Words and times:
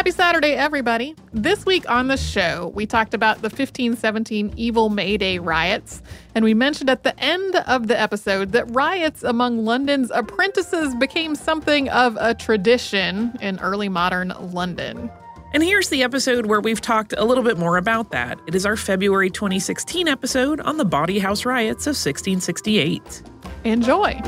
Happy 0.00 0.12
Saturday, 0.12 0.52
everybody. 0.52 1.14
This 1.34 1.66
week 1.66 1.84
on 1.90 2.08
the 2.08 2.16
show, 2.16 2.72
we 2.74 2.86
talked 2.86 3.12
about 3.12 3.42
the 3.42 3.50
1517 3.50 4.54
evil 4.56 4.88
May 4.88 5.18
Day 5.18 5.38
riots, 5.38 6.00
and 6.34 6.42
we 6.42 6.54
mentioned 6.54 6.88
at 6.88 7.02
the 7.02 7.14
end 7.22 7.56
of 7.66 7.86
the 7.86 8.00
episode 8.00 8.52
that 8.52 8.64
riots 8.74 9.22
among 9.22 9.66
London's 9.66 10.10
apprentices 10.10 10.94
became 10.94 11.34
something 11.34 11.90
of 11.90 12.16
a 12.18 12.32
tradition 12.32 13.36
in 13.42 13.60
early 13.60 13.90
modern 13.90 14.32
London. 14.40 15.10
And 15.52 15.62
here's 15.62 15.90
the 15.90 16.02
episode 16.02 16.46
where 16.46 16.62
we've 16.62 16.80
talked 16.80 17.12
a 17.18 17.24
little 17.26 17.44
bit 17.44 17.58
more 17.58 17.76
about 17.76 18.10
that. 18.12 18.40
It 18.46 18.54
is 18.54 18.64
our 18.64 18.78
February 18.78 19.28
2016 19.28 20.08
episode 20.08 20.60
on 20.60 20.78
the 20.78 20.86
Bawdy 20.86 21.18
House 21.18 21.44
riots 21.44 21.86
of 21.86 21.90
1668. 21.90 23.22
Enjoy. 23.64 24.18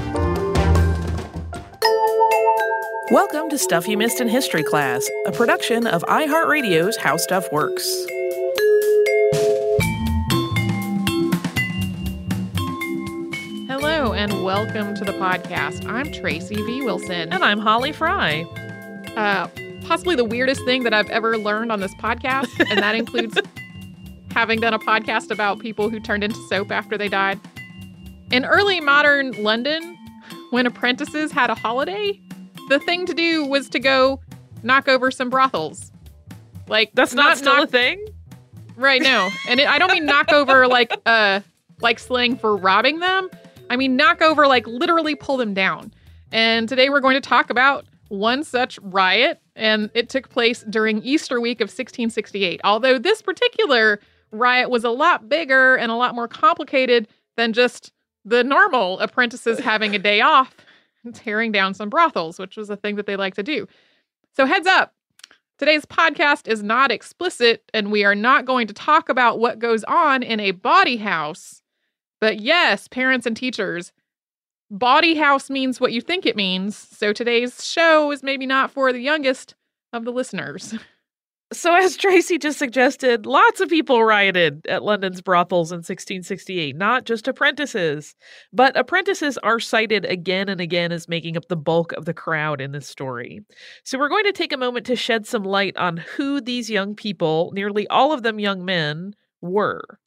Welcome 3.13 3.51
to 3.51 3.59
Stuff 3.59 3.87
You 3.87 3.99
Missed 3.99 4.23
in 4.23 4.29
History 4.29 4.63
Class, 4.63 5.07
a 5.27 5.33
production 5.33 5.87
of 5.87 6.03
iHeartRadio's 6.05 6.97
How 6.97 7.19
Stuff 7.19 7.47
Works. 7.53 7.85
Hello, 13.69 14.15
and 14.15 14.43
welcome 14.43 14.95
to 14.95 15.05
the 15.05 15.13
podcast. 15.21 15.87
I'm 15.87 16.11
Tracy 16.11 16.55
V. 16.55 16.81
Wilson. 16.81 17.31
And 17.31 17.45
I'm 17.45 17.59
Holly 17.59 17.93
Fry. 17.93 18.45
Uh, 19.15 19.47
possibly 19.87 20.17
the 20.17 20.25
weirdest 20.25 20.65
thing 20.65 20.85
that 20.85 20.95
I've 20.95 21.11
ever 21.11 21.37
learned 21.37 21.71
on 21.71 21.81
this 21.81 21.95
podcast, 21.97 22.49
and 22.71 22.79
that 22.79 22.95
includes 22.95 23.39
having 24.31 24.59
done 24.59 24.73
a 24.73 24.79
podcast 24.79 25.31
about 25.31 25.59
people 25.59 25.91
who 25.91 26.01
turned 26.01 26.25
into 26.25 26.43
soap 26.49 26.73
after 26.73 26.97
they 26.97 27.09
died. 27.09 27.39
In 28.31 28.47
early 28.47 28.81
modern 28.81 29.33
London, 29.33 29.99
when 30.49 30.65
apprentices 30.65 31.31
had 31.31 31.51
a 31.51 31.55
holiday, 31.55 32.19
the 32.73 32.79
thing 32.81 33.07
to 33.07 33.15
do 33.15 33.45
was 33.45 33.69
to 33.71 33.79
go 33.79 34.21
knock 34.63 34.89
over 34.89 35.11
some 35.11 35.31
brothels. 35.31 35.93
Like 36.69 36.91
that's 36.95 37.15
not, 37.15 37.25
not 37.25 37.39
still 37.39 37.57
knock- 37.57 37.69
a 37.69 37.71
thing, 37.71 38.07
right? 38.77 39.03
No, 39.03 39.29
and 39.49 39.61
it, 39.61 39.69
I 39.69 39.79
don't 39.79 39.93
mean 39.93 40.07
knock 40.07 40.33
over 40.33 40.67
like 40.67 40.93
uh 41.07 41.41
like 41.81 41.99
slang 41.99 42.37
for 42.37 42.57
robbing 42.57 43.01
them. 43.01 43.29
I 43.69 43.77
mean 43.77 43.97
knock 43.97 44.23
over 44.23 44.47
like 44.47 44.67
literally 44.67 45.15
pull 45.15 45.37
them 45.37 45.55
down. 45.55 45.93
And 46.33 46.69
today 46.69 46.89
we're 46.89 47.01
going 47.01 47.15
to 47.15 47.21
talk 47.21 47.51
about 47.51 47.85
one 48.09 48.43
such 48.43 48.79
riot, 48.81 49.39
and 49.55 49.91
it 49.95 50.09
took 50.09 50.31
place 50.31 50.65
during 50.69 51.03
Easter 51.03 51.41
week 51.41 51.61
of 51.61 51.67
1668. 51.67 52.61
Although 52.65 52.99
this 52.99 53.21
particular 53.21 54.01
riot 54.31 54.71
was 54.71 54.85
a 54.85 54.91
lot 54.91 55.29
bigger 55.29 55.77
and 55.77 55.93
a 55.93 55.95
lot 55.95 56.15
more 56.15 56.29
complicated 56.29 57.07
than 57.37 57.53
just 57.53 57.93
the 58.25 58.43
normal 58.43 58.99
apprentices 59.01 59.59
having 59.59 59.95
a 59.95 59.99
day 59.99 60.23
off 60.23 60.55
tearing 61.15 61.53
down 61.53 61.75
some 61.75 61.89
brothels, 61.91 62.39
which 62.39 62.57
was 62.57 62.71
a 62.71 62.77
thing 62.77 62.97
that 62.97 63.07
they 63.07 63.17
like 63.17 63.35
to 63.35 63.43
do. 63.43 63.67
So, 64.35 64.47
heads 64.47 64.67
up, 64.67 64.95
today's 65.59 65.85
podcast 65.85 66.49
is 66.49 66.63
not 66.63 66.91
explicit, 66.91 67.65
and 67.75 67.93
we 67.93 68.05
are 68.05 68.15
not 68.15 68.45
going 68.45 68.67
to 68.67 68.75
talk 68.75 69.09
about 69.09 69.39
what 69.39 69.59
goes 69.59 69.85
on 69.85 70.23
in 70.23 70.41
a 70.41 70.53
bawdy 70.53 70.97
house. 70.97 71.63
But 72.21 72.41
yes, 72.41 72.89
parents 72.89 73.27
and 73.27 73.37
teachers, 73.37 73.93
bawdy 74.71 75.17
house 75.17 75.51
means 75.51 75.81
what 75.81 75.93
you 75.93 76.01
think 76.01 76.25
it 76.25 76.37
means. 76.37 76.77
So, 76.77 77.13
today's 77.13 77.65
show 77.65 78.11
is 78.11 78.23
maybe 78.23 78.47
not 78.47 78.71
for 78.71 78.93
the 78.93 79.01
youngest 79.01 79.55
of 79.93 80.05
the 80.05 80.13
listeners. 80.13 80.75
So, 81.53 81.75
as 81.75 81.99
Tracy 81.99 82.39
just 82.39 82.59
suggested, 82.59 83.27
lots 83.27 83.61
of 83.61 83.69
people 83.69 84.03
rioted 84.03 84.67
at 84.69 84.83
London's 84.83 85.21
brothels 85.21 85.71
in 85.71 85.79
1668, 85.79 86.75
not 86.77 87.05
just 87.05 87.29
apprentices. 87.29 88.15
But 88.55 88.75
apprentices 88.75 89.37
are 89.39 89.61
cited 89.61 90.07
again 90.07 90.49
and 90.49 90.63
again 90.63 90.93
as 90.93 91.09
making 91.09 91.37
up 91.37 91.49
the 91.49 91.57
bulk 91.57 91.93
of 91.93 92.07
the 92.07 92.15
crowd 92.15 92.63
in 92.63 92.73
this 92.73 92.87
story. 92.89 93.41
So, 93.85 93.99
we're 93.99 94.09
going 94.09 94.25
to 94.25 94.33
take 94.33 94.53
a 94.53 94.57
moment 94.57 94.87
to 94.87 94.97
shed 94.97 95.27
some 95.27 95.45
light 95.45 95.77
on 95.77 95.99
who 95.99 96.41
these 96.41 96.71
young 96.71 96.95
people, 96.95 97.53
nearly 97.55 97.87
all 97.89 98.13
of 98.13 98.23
them 98.23 98.41
young 98.41 98.65
men, 98.65 99.15
were. 99.43 99.99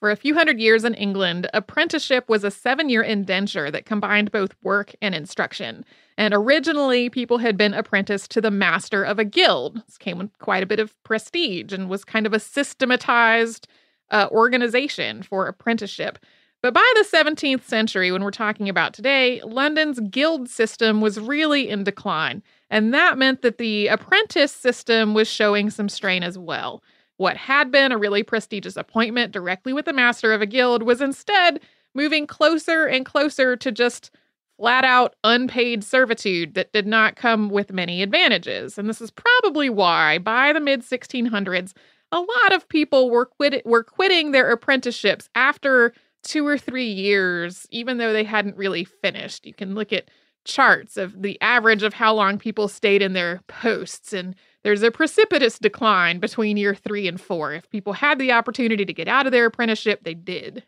For 0.00 0.10
a 0.10 0.16
few 0.16 0.34
hundred 0.34 0.60
years 0.60 0.84
in 0.84 0.94
England, 0.94 1.48
apprenticeship 1.52 2.28
was 2.28 2.42
a 2.42 2.50
seven 2.50 2.88
year 2.88 3.02
indenture 3.02 3.70
that 3.70 3.84
combined 3.84 4.32
both 4.32 4.54
work 4.62 4.94
and 5.00 5.14
instruction. 5.14 5.84
And 6.20 6.34
originally, 6.34 7.08
people 7.08 7.38
had 7.38 7.56
been 7.56 7.72
apprenticed 7.72 8.30
to 8.32 8.42
the 8.42 8.50
master 8.50 9.02
of 9.02 9.18
a 9.18 9.24
guild. 9.24 9.82
This 9.86 9.96
came 9.96 10.18
with 10.18 10.38
quite 10.38 10.62
a 10.62 10.66
bit 10.66 10.78
of 10.78 11.02
prestige 11.02 11.72
and 11.72 11.88
was 11.88 12.04
kind 12.04 12.26
of 12.26 12.34
a 12.34 12.38
systematized 12.38 13.66
uh, 14.10 14.28
organization 14.30 15.22
for 15.22 15.46
apprenticeship. 15.46 16.18
But 16.60 16.74
by 16.74 16.92
the 16.96 17.06
17th 17.10 17.62
century, 17.62 18.12
when 18.12 18.22
we're 18.22 18.32
talking 18.32 18.68
about 18.68 18.92
today, 18.92 19.40
London's 19.44 19.98
guild 20.10 20.50
system 20.50 21.00
was 21.00 21.18
really 21.18 21.70
in 21.70 21.84
decline. 21.84 22.42
And 22.68 22.92
that 22.92 23.16
meant 23.16 23.40
that 23.40 23.56
the 23.56 23.86
apprentice 23.86 24.52
system 24.52 25.14
was 25.14 25.26
showing 25.26 25.70
some 25.70 25.88
strain 25.88 26.22
as 26.22 26.36
well. 26.36 26.82
What 27.16 27.38
had 27.38 27.70
been 27.70 27.92
a 27.92 27.98
really 27.98 28.24
prestigious 28.24 28.76
appointment 28.76 29.32
directly 29.32 29.72
with 29.72 29.86
the 29.86 29.94
master 29.94 30.34
of 30.34 30.42
a 30.42 30.46
guild 30.46 30.82
was 30.82 31.00
instead 31.00 31.60
moving 31.94 32.26
closer 32.26 32.84
and 32.84 33.06
closer 33.06 33.56
to 33.56 33.72
just 33.72 34.10
flat 34.60 34.84
out 34.84 35.16
unpaid 35.24 35.82
servitude 35.82 36.52
that 36.52 36.70
did 36.70 36.86
not 36.86 37.16
come 37.16 37.48
with 37.48 37.72
many 37.72 38.02
advantages. 38.02 38.76
And 38.76 38.90
this 38.90 39.00
is 39.00 39.10
probably 39.10 39.70
why, 39.70 40.18
by 40.18 40.52
the 40.52 40.60
mid 40.60 40.82
1600s, 40.82 41.72
a 42.12 42.20
lot 42.20 42.52
of 42.52 42.68
people 42.68 43.08
were, 43.08 43.24
quit- 43.24 43.64
were 43.64 43.82
quitting 43.82 44.32
their 44.32 44.50
apprenticeships 44.50 45.30
after 45.34 45.94
two 46.22 46.46
or 46.46 46.58
three 46.58 46.90
years, 46.90 47.66
even 47.70 47.96
though 47.96 48.12
they 48.12 48.24
hadn't 48.24 48.58
really 48.58 48.84
finished. 48.84 49.46
You 49.46 49.54
can 49.54 49.74
look 49.74 49.94
at 49.94 50.10
charts 50.44 50.98
of 50.98 51.22
the 51.22 51.40
average 51.40 51.82
of 51.82 51.94
how 51.94 52.12
long 52.12 52.36
people 52.36 52.68
stayed 52.68 53.00
in 53.00 53.14
their 53.14 53.40
posts, 53.48 54.12
and 54.12 54.34
there's 54.62 54.82
a 54.82 54.90
precipitous 54.90 55.58
decline 55.58 56.18
between 56.18 56.58
year 56.58 56.74
three 56.74 57.08
and 57.08 57.18
four. 57.18 57.54
If 57.54 57.70
people 57.70 57.94
had 57.94 58.18
the 58.18 58.32
opportunity 58.32 58.84
to 58.84 58.92
get 58.92 59.08
out 59.08 59.24
of 59.24 59.32
their 59.32 59.46
apprenticeship, 59.46 60.00
they 60.04 60.12
did. 60.12 60.64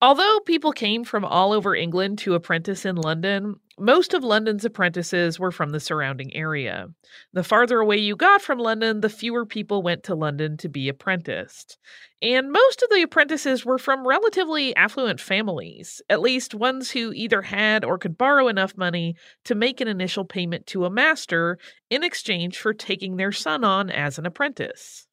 Although 0.00 0.38
people 0.46 0.70
came 0.70 1.02
from 1.02 1.24
all 1.24 1.52
over 1.52 1.74
England 1.74 2.18
to 2.18 2.34
apprentice 2.34 2.84
in 2.84 2.94
London, 2.94 3.56
most 3.80 4.14
of 4.14 4.22
London's 4.22 4.64
apprentices 4.64 5.40
were 5.40 5.50
from 5.50 5.70
the 5.70 5.80
surrounding 5.80 6.32
area. 6.36 6.86
The 7.32 7.42
farther 7.42 7.80
away 7.80 7.96
you 7.96 8.14
got 8.14 8.40
from 8.40 8.60
London, 8.60 9.00
the 9.00 9.08
fewer 9.08 9.44
people 9.44 9.82
went 9.82 10.04
to 10.04 10.14
London 10.14 10.56
to 10.58 10.68
be 10.68 10.88
apprenticed. 10.88 11.78
And 12.22 12.52
most 12.52 12.80
of 12.80 12.90
the 12.90 13.02
apprentices 13.02 13.64
were 13.64 13.78
from 13.78 14.06
relatively 14.06 14.74
affluent 14.76 15.18
families, 15.18 16.00
at 16.08 16.20
least 16.20 16.54
ones 16.54 16.92
who 16.92 17.12
either 17.12 17.42
had 17.42 17.84
or 17.84 17.98
could 17.98 18.16
borrow 18.16 18.46
enough 18.46 18.76
money 18.76 19.16
to 19.46 19.56
make 19.56 19.80
an 19.80 19.88
initial 19.88 20.24
payment 20.24 20.66
to 20.68 20.84
a 20.84 20.90
master 20.90 21.58
in 21.90 22.04
exchange 22.04 22.56
for 22.56 22.72
taking 22.72 23.16
their 23.16 23.32
son 23.32 23.64
on 23.64 23.90
as 23.90 24.16
an 24.16 24.26
apprentice. 24.26 25.07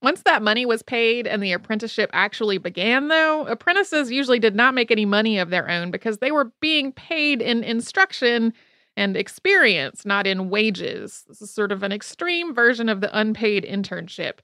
Once 0.00 0.22
that 0.22 0.42
money 0.42 0.64
was 0.64 0.82
paid 0.82 1.26
and 1.26 1.42
the 1.42 1.52
apprenticeship 1.52 2.08
actually 2.12 2.56
began, 2.56 3.08
though, 3.08 3.46
apprentices 3.46 4.12
usually 4.12 4.38
did 4.38 4.54
not 4.54 4.74
make 4.74 4.90
any 4.90 5.04
money 5.04 5.38
of 5.38 5.50
their 5.50 5.68
own 5.68 5.90
because 5.90 6.18
they 6.18 6.30
were 6.30 6.52
being 6.60 6.92
paid 6.92 7.42
in 7.42 7.64
instruction 7.64 8.52
and 8.96 9.16
experience, 9.16 10.06
not 10.06 10.26
in 10.26 10.50
wages. 10.50 11.24
This 11.26 11.42
is 11.42 11.50
sort 11.50 11.72
of 11.72 11.82
an 11.82 11.92
extreme 11.92 12.54
version 12.54 12.88
of 12.88 13.00
the 13.00 13.16
unpaid 13.18 13.64
internship. 13.64 14.38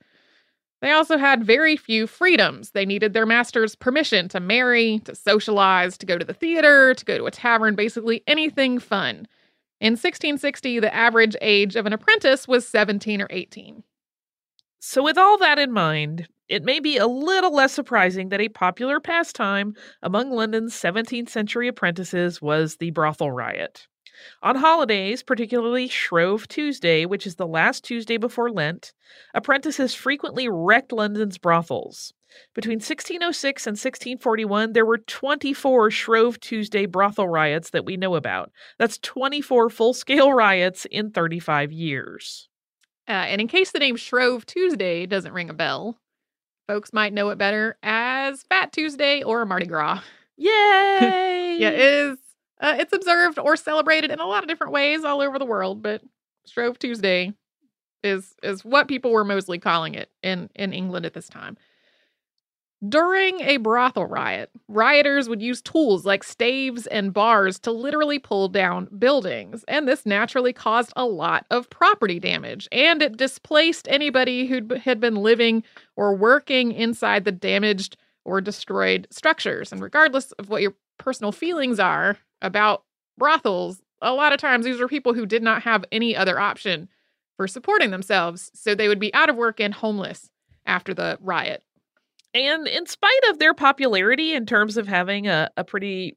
They 0.81 0.91
also 0.91 1.19
had 1.19 1.45
very 1.45 1.77
few 1.77 2.07
freedoms. 2.07 2.71
They 2.71 2.85
needed 2.85 3.13
their 3.13 3.25
master's 3.25 3.75
permission 3.75 4.29
to 4.31 4.41
marry, 4.41 4.99
to 5.05 5.15
socialize, 5.15 5.97
to 5.99 6.07
go 6.07 6.19
to 6.19 6.25
the 6.25 6.35
theater, 6.35 6.95
to 6.95 7.05
go 7.05 7.17
to 7.17 7.27
a 7.27 7.31
tavern, 7.31 7.75
basically 7.75 8.23
anything 8.27 8.79
fun. 8.79 9.29
In 9.81 9.93
1660, 9.93 10.81
the 10.81 10.95
average 10.95 11.37
age 11.41 11.77
of 11.77 11.87
an 11.87 11.93
apprentice 11.93 12.47
was 12.47 12.67
17 12.67 13.23
or 13.23 13.29
18. 13.31 13.83
So, 14.87 15.03
with 15.03 15.17
all 15.17 15.39
that 15.39 15.59
in 15.59 15.73
mind, 15.73 16.29
it 16.47 16.63
may 16.63 16.79
be 16.79 16.99
a 16.99 17.07
little 17.07 17.55
less 17.55 17.73
surprising 17.73 18.29
that 18.29 18.43
a 18.43 18.51
popular 18.51 19.01
pastime 19.01 19.73
among 20.03 20.31
London's 20.31 20.75
17th 20.75 21.31
century 21.31 21.69
apprentices 21.69 22.43
was 22.43 22.77
the 22.77 22.91
brothel 22.91 23.31
riot. 23.31 23.89
On 24.43 24.57
holidays, 24.57 25.23
particularly 25.23 25.89
Shrove 25.89 26.47
Tuesday, 26.49 27.07
which 27.07 27.27
is 27.27 27.37
the 27.37 27.47
last 27.47 27.83
Tuesday 27.83 28.19
before 28.19 28.51
Lent, 28.51 28.93
apprentices 29.33 29.95
frequently 29.95 30.51
wrecked 30.51 30.93
London's 30.93 31.39
brothels. 31.39 32.13
Between 32.55 32.77
1606 32.77 33.67
and 33.67 33.77
1641, 33.77 34.75
there 34.75 34.85
were 34.85 34.99
24 34.99 35.91
Shrove 35.93 36.39
Tuesday 36.41 36.85
brothel 36.85 37.27
riots 37.27 37.71
that 37.71 37.87
we 37.87 37.97
know 37.97 38.17
about. 38.17 38.53
That's 38.79 38.99
24 38.99 39.71
full 39.71 39.95
scale 39.95 40.31
riots 40.35 40.85
in 40.91 41.11
35 41.11 41.73
years. 41.73 42.51
Uh, 43.09 43.13
and 43.13 43.41
in 43.41 43.49
case 43.49 43.71
the 43.71 43.79
name 43.79 43.97
Shrove 43.97 44.47
Tuesday 44.47 45.07
doesn't 45.07 45.33
ring 45.33 45.51
a 45.51 45.55
bell, 45.55 45.99
folks 46.67 46.93
might 46.93 47.13
know 47.13 47.29
it 47.31 47.39
better 47.39 47.77
as 47.83 48.43
Fat 48.45 48.73
Tuesday 48.73 49.23
or 49.23 49.45
Mardi 49.45 49.67
Gras. 49.67 50.01
Yay! 50.37 51.57
yeah, 51.59 51.69
it 51.69 51.79
is. 51.79 52.19
Uh, 52.61 52.77
it's 52.79 52.93
observed 52.93 53.39
or 53.39 53.57
celebrated 53.57 54.11
in 54.11 54.21
a 54.21 54.27
lot 54.27 54.43
of 54.43 54.49
different 54.49 54.73
ways 54.73 55.05
all 55.05 55.21
over 55.21 55.39
the 55.39 55.45
world, 55.45 55.83
but 55.83 56.03
Shrove 56.47 56.79
Tuesday 56.79 57.33
is 58.03 58.35
is 58.43 58.65
what 58.65 58.89
people 58.89 59.13
were 59.13 59.25
mostly 59.25 59.59
calling 59.59 59.95
it 59.95 60.11
in 60.23 60.51
in 60.55 60.73
England 60.73 61.07
at 61.07 61.15
this 61.15 61.29
time. 61.29 61.57
During 62.89 63.41
a 63.41 63.59
brothel 63.59 64.07
riot, 64.07 64.51
rioters 64.67 65.29
would 65.29 65.41
use 65.41 65.63
tools 65.63 66.05
like 66.05 66.25
staves 66.25 66.89
and 66.89 67.13
bars 67.13 67.61
to 67.61 67.71
literally 67.71 68.19
pull 68.19 68.49
down 68.49 68.89
buildings, 68.99 69.65
and 69.69 69.87
this 69.87 70.05
naturally 70.05 70.53
caused 70.53 70.93
a 70.97 71.07
lot 71.07 71.47
of 71.51 71.71
property 71.71 72.19
damage, 72.19 72.69
and 72.73 73.01
it 73.01 73.17
displaced 73.17 73.87
anybody 73.89 74.47
who 74.47 74.75
had 74.75 74.99
been 74.99 75.17
living 75.17 75.63
or 75.95 76.17
working 76.17 76.73
inside 76.73 77.25
the 77.25 77.33
damaged 77.33 77.97
or 78.25 78.41
destroyed 78.41 79.07
structures. 79.11 79.71
And 79.71 79.81
regardless 79.81 80.33
of 80.33 80.49
what 80.49 80.63
your 80.63 80.75
personal 80.99 81.31
feelings 81.31 81.79
are 81.79 82.19
about 82.43 82.83
brothels, 83.17 83.83
a 84.03 84.13
lot 84.13 84.33
of 84.33 84.41
times 84.41 84.65
these 84.65 84.81
are 84.81 84.89
people 84.89 85.15
who 85.15 85.27
did 85.27 85.45
not 85.45 85.63
have 85.63 85.85
any 85.93 86.17
other 86.17 86.41
option 86.41 86.89
for 87.37 87.47
supporting 87.47 87.93
themselves, 87.93 88.51
so 88.53 88.75
they 88.75 88.89
would 88.89 89.01
be 89.01 89.15
out 89.15 89.31
of 89.31 89.37
work 89.37 89.61
and 89.61 89.75
homeless 89.75 90.29
after 90.67 90.93
the 90.93 91.19
riot. 91.21 91.63
And 92.35 92.67
in 92.67 92.87
spite 92.87 93.31
of 93.31 93.39
their 93.39 93.55
popularity 93.55 94.35
in 94.35 94.45
terms 94.45 94.77
of 94.77 94.89
having 94.89 95.29
a, 95.29 95.49
a 95.57 95.63
pretty 95.63 96.17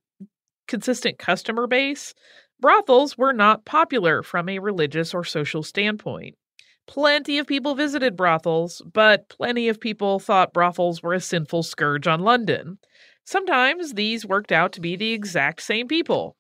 consistent 0.68 1.20
customer 1.20 1.68
base, 1.68 2.16
brothels 2.60 3.18
were 3.18 3.34
not 3.34 3.66
popular 3.66 4.24
from 4.24 4.50
a 4.50 4.60
religious 4.60 5.14
or 5.14 5.24
social 5.24 5.62
standpoint. 5.62 6.36
Plenty 6.88 7.38
of 7.38 7.46
people 7.46 7.76
visited 7.76 8.16
brothels, 8.16 8.82
but 8.92 9.30
plenty 9.30 9.68
of 9.68 9.80
people 9.80 10.20
thought 10.20 10.54
brothels 10.54 11.04
were 11.04 11.14
a 11.14 11.22
sinful 11.22 11.64
scourge 11.64 12.08
on 12.08 12.22
London. 12.22 12.80
Sometimes 13.26 13.94
these 13.94 14.26
worked 14.26 14.52
out 14.52 14.72
to 14.72 14.82
be 14.82 14.96
the 14.96 15.12
exact 15.12 15.62
same 15.62 15.88
people. 15.88 16.36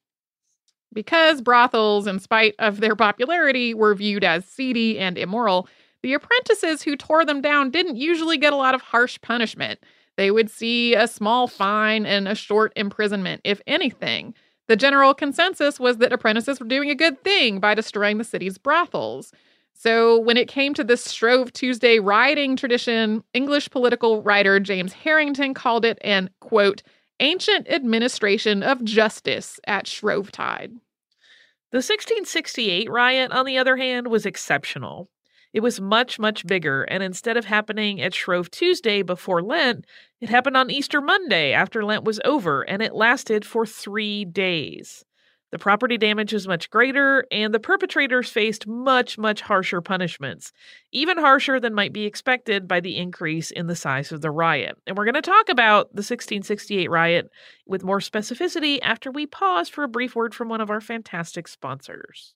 Because 0.94 1.42
brothels, 1.42 2.08
in 2.08 2.20
spite 2.20 2.56
of 2.60 2.80
their 2.80 2.96
popularity, 2.96 3.74
were 3.74 3.94
viewed 3.94 4.24
as 4.24 4.46
seedy 4.46 4.98
and 4.98 5.18
immoral, 5.18 5.68
the 6.04 6.14
apprentices 6.14 6.84
who 6.84 6.96
tore 6.96 7.26
them 7.26 7.42
down 7.42 7.72
didn't 7.72 7.98
usually 7.98 8.38
get 8.38 8.54
a 8.54 8.58
lot 8.58 8.76
of 8.76 8.82
harsh 8.82 9.20
punishment. 9.22 9.80
They 10.16 10.32
would 10.32 10.50
see 10.50 10.96
a 10.96 11.08
small 11.08 11.48
fine 11.48 12.06
and 12.06 12.28
a 12.28 12.36
short 12.36 12.74
imprisonment, 12.76 13.42
if 13.44 13.62
anything. 13.68 14.34
The 14.68 14.76
general 14.76 15.14
consensus 15.14 15.80
was 15.80 15.98
that 15.98 16.12
apprentices 16.12 16.60
were 16.60 16.68
doing 16.68 16.90
a 16.90 16.96
good 16.96 17.24
thing 17.24 17.60
by 17.60 17.74
destroying 17.74 18.18
the 18.18 18.24
city's 18.24 18.58
brothels. 18.58 19.32
So, 19.74 20.20
when 20.20 20.38
it 20.38 20.48
came 20.48 20.74
to 20.74 20.84
this 20.84 21.12
Shrove 21.12 21.54
Tuesday 21.54 22.00
rioting 22.00 22.56
tradition, 22.56 23.24
English 23.34 23.70
political 23.70 24.24
writer 24.24 24.60
James 24.60 24.92
Harrington 24.92 25.54
called 25.54 25.86
it 25.86 26.00
an, 26.02 26.32
quote, 26.40 26.82
ancient 27.20 27.70
administration 27.70 28.64
of 28.64 28.84
justice 28.84 29.60
at 29.68 29.86
Shrovetide. 29.86 30.72
The 31.72 31.78
1668 31.78 32.90
riot, 32.90 33.32
on 33.32 33.46
the 33.46 33.58
other 33.58 33.78
hand, 33.78 34.08
was 34.08 34.26
exceptional. 34.26 35.10
It 35.54 35.62
was 35.62 35.80
much, 35.80 36.20
much 36.20 36.46
bigger, 36.46 36.84
and 36.84 37.02
instead 37.02 37.38
of 37.38 37.46
happening 37.46 38.02
at 38.02 38.14
Shrove 38.14 38.52
Tuesday 38.52 39.02
before 39.02 39.42
Lent, 39.42 39.86
it 40.20 40.30
happened 40.30 40.58
on 40.58 40.70
Easter 40.70 41.02
Monday 41.02 41.54
after 41.54 41.84
Lent 41.84 42.04
was 42.04 42.20
over, 42.26 42.62
and 42.64 42.82
it 42.82 42.94
lasted 42.94 43.46
for 43.46 43.66
three 43.66 44.26
days. 44.26 45.06
The 45.50 45.60
property 45.60 45.98
damage 45.98 46.34
was 46.34 46.48
much 46.48 46.70
greater, 46.70 47.26
and 47.32 47.54
the 47.54 47.60
perpetrators 47.60 48.30
faced 48.30 48.68
much, 48.68 49.18
much 49.18 49.40
harsher 49.42 49.80
punishments, 49.80 50.52
even 50.92 51.18
harsher 51.18 51.58
than 51.58 51.74
might 51.74 51.94
be 51.94 52.04
expected 52.04 52.68
by 52.68 52.82
the 52.82 52.98
increase 52.98 53.50
in 53.50 53.68
the 53.68 53.76
size 53.76 54.12
of 54.12 54.20
the 54.20 54.30
riot. 54.30 54.78
And 54.86 54.98
we're 54.98 55.06
going 55.06 55.14
to 55.14 55.22
talk 55.22 55.48
about 55.48 55.88
the 55.92 56.02
1668 56.02 56.90
riot 56.90 57.30
with 57.66 57.86
more 57.86 58.00
specificity 58.00 58.80
after 58.82 59.10
we 59.10 59.26
pause 59.26 59.70
for 59.70 59.86
a 59.86 59.90
brief 59.90 60.16
word 60.16 60.36
from 60.36 60.50
one 60.50 60.60
of 60.60 60.70
our 60.70 60.82
fantastic 60.82 61.48
sponsors. 61.48 62.36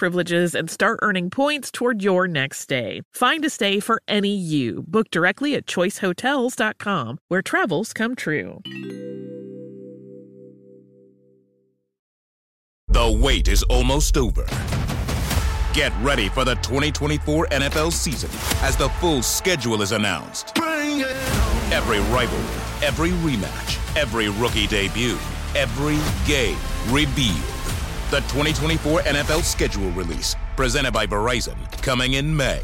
privileges 0.01 0.55
and 0.55 0.67
start 0.67 0.97
earning 1.03 1.29
points 1.29 1.69
toward 1.69 2.01
your 2.01 2.27
next 2.27 2.57
stay. 2.57 3.01
Find 3.13 3.45
a 3.45 3.51
stay 3.51 3.79
for 3.79 4.01
any 4.07 4.35
you. 4.35 4.83
Book 4.87 5.11
directly 5.11 5.53
at 5.53 5.67
choicehotels.com, 5.67 7.19
where 7.27 7.43
travels 7.43 7.93
come 7.93 8.15
true. 8.15 8.61
The 12.87 13.19
wait 13.21 13.47
is 13.47 13.61
almost 13.69 14.17
over. 14.17 14.45
Get 15.75 15.93
ready 16.01 16.29
for 16.29 16.45
the 16.45 16.55
2024 16.55 17.49
NFL 17.51 17.93
season 17.93 18.31
as 18.65 18.75
the 18.75 18.89
full 18.99 19.21
schedule 19.21 19.83
is 19.83 19.91
announced. 19.91 20.57
Every 20.57 21.99
rivalry, 22.11 22.61
every 22.81 23.11
rematch, 23.21 23.77
every 23.95 24.29
rookie 24.29 24.65
debut, 24.65 25.19
every 25.55 25.99
game 26.25 26.57
revealed. 26.89 27.60
The 28.11 28.19
2024 28.19 29.03
NFL 29.03 29.41
schedule 29.41 29.89
release, 29.91 30.35
presented 30.57 30.91
by 30.91 31.07
Verizon, 31.07 31.55
coming 31.81 32.15
in 32.15 32.35
May. 32.35 32.59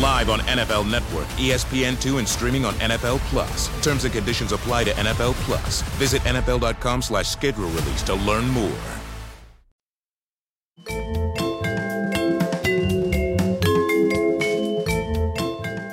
Live 0.00 0.30
on 0.30 0.38
NFL 0.40 0.90
Network, 0.90 1.26
ESPN2, 1.36 2.18
and 2.18 2.26
streaming 2.26 2.64
on 2.64 2.72
NFL 2.76 3.18
Plus. 3.28 3.68
Terms 3.84 4.04
and 4.04 4.14
conditions 4.14 4.52
apply 4.52 4.84
to 4.84 4.90
NFL 4.92 5.34
Plus. 5.44 5.82
Visit 5.98 6.22
NFL.com 6.22 7.02
slash 7.02 7.28
schedule 7.28 7.68
release 7.68 8.02
to 8.04 8.14
learn 8.14 8.48
more. 8.48 8.72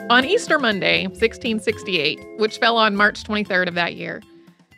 On 0.10 0.24
Easter 0.24 0.58
Monday, 0.58 1.08
1668, 1.08 2.22
which 2.38 2.60
fell 2.60 2.78
on 2.78 2.96
March 2.96 3.24
23rd 3.24 3.68
of 3.68 3.74
that 3.74 3.96
year, 3.96 4.22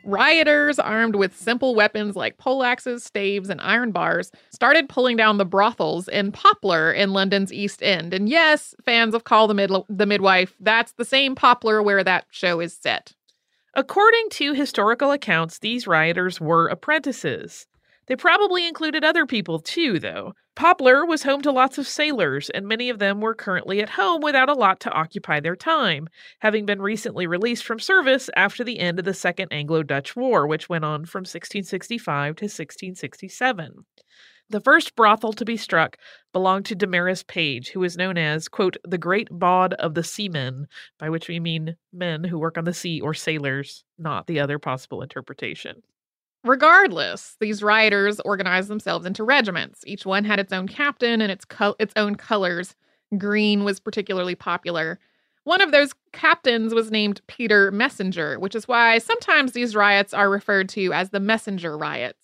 rioters 0.08 0.80
armed 0.80 1.16
with 1.16 1.38
simple 1.38 1.76
weapons 1.76 2.16
like 2.16 2.38
poleaxes, 2.38 3.04
staves, 3.04 3.50
and 3.50 3.62
iron 3.62 3.92
bars 3.92 4.32
started 4.50 4.90
pulling 4.90 5.18
down 5.18 5.38
the 5.38 5.46
brothels 5.46 6.08
in 6.08 6.32
Poplar 6.32 6.92
in 6.92 7.14
London's 7.14 7.54
East 7.54 7.84
End. 7.84 8.14
And 8.14 8.28
yes, 8.28 8.74
fans 8.84 9.14
of 9.14 9.26
Call 9.26 9.48
the, 9.48 9.54
Mid- 9.54 9.72
the 9.90 10.06
Midwife, 10.06 10.56
that's 10.60 10.94
the 10.94 11.06
same 11.06 11.36
Poplar 11.36 11.84
where 11.84 12.04
that 12.04 12.26
show 12.32 12.60
is 12.60 12.74
set. 12.74 13.14
According 13.74 14.30
to 14.32 14.54
historical 14.54 15.12
accounts, 15.12 15.60
these 15.60 15.86
rioters 15.86 16.42
were 16.42 16.68
apprentices. 16.68 17.68
They 18.08 18.16
probably 18.16 18.66
included 18.66 19.04
other 19.04 19.26
people 19.26 19.60
too, 19.60 20.00
though. 20.00 20.34
Poplar 20.56 21.06
was 21.06 21.24
home 21.24 21.42
to 21.42 21.52
lots 21.52 21.78
of 21.78 21.88
sailors, 21.88 22.50
and 22.50 22.66
many 22.66 22.90
of 22.90 23.00
them 23.00 23.22
were 23.22 23.36
currently 23.36 23.82
at 23.82 23.90
home 23.90 24.22
without 24.22 24.50
a 24.50 24.54
lot 24.54 24.80
to 24.80 24.92
occupy 24.92 25.40
their 25.40 25.56
time, 25.56 26.08
having 26.40 26.66
been 26.66 26.82
recently 26.82 27.28
released 27.28 27.66
from 27.66 27.80
service 27.80 28.30
after 28.36 28.64
the 28.64 28.80
end 28.80 28.98
of 28.98 29.06
the 29.06 29.14
Second 29.14 29.50
Anglo 29.52 29.84
Dutch 29.84 30.16
War, 30.16 30.48
which 30.48 30.70
went 30.70 30.86
on 30.86 31.06
from 31.06 31.22
1665 31.22 32.38
to 32.38 32.46
1667. 32.46 33.86
The 34.50 34.62
first 34.62 34.96
brothel 34.96 35.34
to 35.34 35.44
be 35.44 35.58
struck 35.58 35.98
belonged 36.32 36.66
to 36.68 36.76
Damaris 36.76 37.24
Page, 37.24 37.72
who 37.72 37.84
is 37.84 37.98
known 37.98 38.18
as, 38.18 38.48
quote, 38.48 38.78
the 38.88 38.98
great 38.98 39.28
bawd 39.30 39.74
of 39.74 39.94
the 39.94 40.04
seamen, 40.04 40.68
by 40.98 41.10
which 41.10 41.28
we 41.28 41.42
mean 41.42 41.76
men 41.92 42.24
who 42.24 42.40
work 42.40 42.58
on 42.58 42.64
the 42.64 42.74
sea 42.74 43.02
or 43.02 43.14
sailors, 43.14 43.84
not 43.98 44.26
the 44.28 44.40
other 44.40 44.58
possible 44.58 45.02
interpretation. 45.02 45.84
Regardless, 46.48 47.36
these 47.40 47.62
rioters 47.62 48.20
organized 48.22 48.70
themselves 48.70 49.06
into 49.06 49.24
regiments. 49.24 49.84
Each 49.86 50.06
one 50.06 50.24
had 50.24 50.40
its 50.40 50.54
own 50.54 50.68
captain 50.68 51.22
and 51.22 51.32
its 51.32 51.46
co- 51.46 51.76
its 51.78 51.94
own 51.96 52.16
colors. 52.16 52.76
Green 53.18 53.64
was 53.64 53.80
particularly 53.80 54.36
popular. 54.36 55.00
One 55.44 55.62
of 55.62 55.72
those 55.72 55.94
captains 56.14 56.74
was 56.74 56.92
named 56.92 57.22
Peter 57.28 57.72
Messenger, 57.72 58.40
which 58.40 58.56
is 58.56 58.68
why 58.68 58.98
sometimes 58.98 59.52
these 59.52 59.76
riots 59.76 60.14
are 60.14 60.30
referred 60.30 60.70
to 60.70 60.94
as 60.94 61.10
the 61.10 61.20
Messenger 61.20 61.78
riots. 61.78 62.20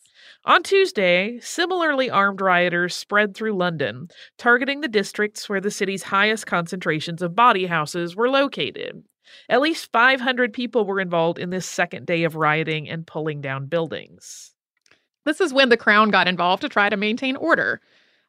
On 0.46 0.62
Tuesday, 0.62 1.40
similarly 1.42 2.10
armed 2.10 2.42
rioters 2.42 2.96
spread 2.96 3.34
through 3.34 3.56
London, 3.56 4.10
targeting 4.38 4.82
the 4.82 4.90
districts 4.90 5.48
where 5.48 5.62
the 5.62 5.72
city's 5.72 6.04
highest 6.04 6.48
concentrations 6.48 7.22
of 7.22 7.36
bawdy 7.36 7.66
houses 7.66 8.16
were 8.16 8.30
located. 8.30 9.04
At 9.50 9.62
least 9.62 9.92
500 9.92 10.54
people 10.54 10.86
were 10.86 11.00
involved 11.00 11.40
in 11.40 11.50
this 11.50 11.66
second 11.66 12.06
day 12.06 12.24
of 12.24 12.36
rioting 12.36 12.90
and 12.90 13.08
pulling 13.08 13.42
down 13.42 13.68
buildings. 13.68 14.54
This 15.26 15.40
is 15.40 15.54
when 15.54 15.70
the 15.70 15.78
crown 15.78 16.10
got 16.10 16.28
involved 16.28 16.62
to 16.62 16.70
try 16.70 16.90
to 16.90 16.98
maintain 16.98 17.36
order. 17.36 17.82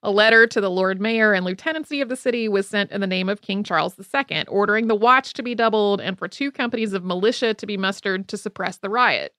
A 0.03 0.11
letter 0.11 0.47
to 0.47 0.61
the 0.61 0.71
Lord 0.71 1.01
Mayor 1.01 1.33
and 1.33 1.47
Lieutenancy 1.47 2.01
of 2.03 2.11
the 2.11 2.17
city 2.17 2.47
was 2.47 2.69
sent 2.69 2.93
in 2.93 3.01
the 3.01 3.07
name 3.07 3.29
of 3.29 3.41
King 3.41 3.65
Charles 3.65 3.99
II, 3.99 4.45
ordering 4.49 4.87
the 4.87 4.95
watch 4.95 5.33
to 5.33 5.43
be 5.43 5.55
doubled 5.55 6.01
and 6.01 6.19
for 6.19 6.29
two 6.29 6.53
companies 6.53 6.93
of 6.93 7.05
militia 7.05 7.55
to 7.55 7.67
be 7.67 7.79
mustered 7.79 8.29
to 8.29 8.37
suppress 8.37 8.77
the 8.77 8.91
riot. 8.91 9.35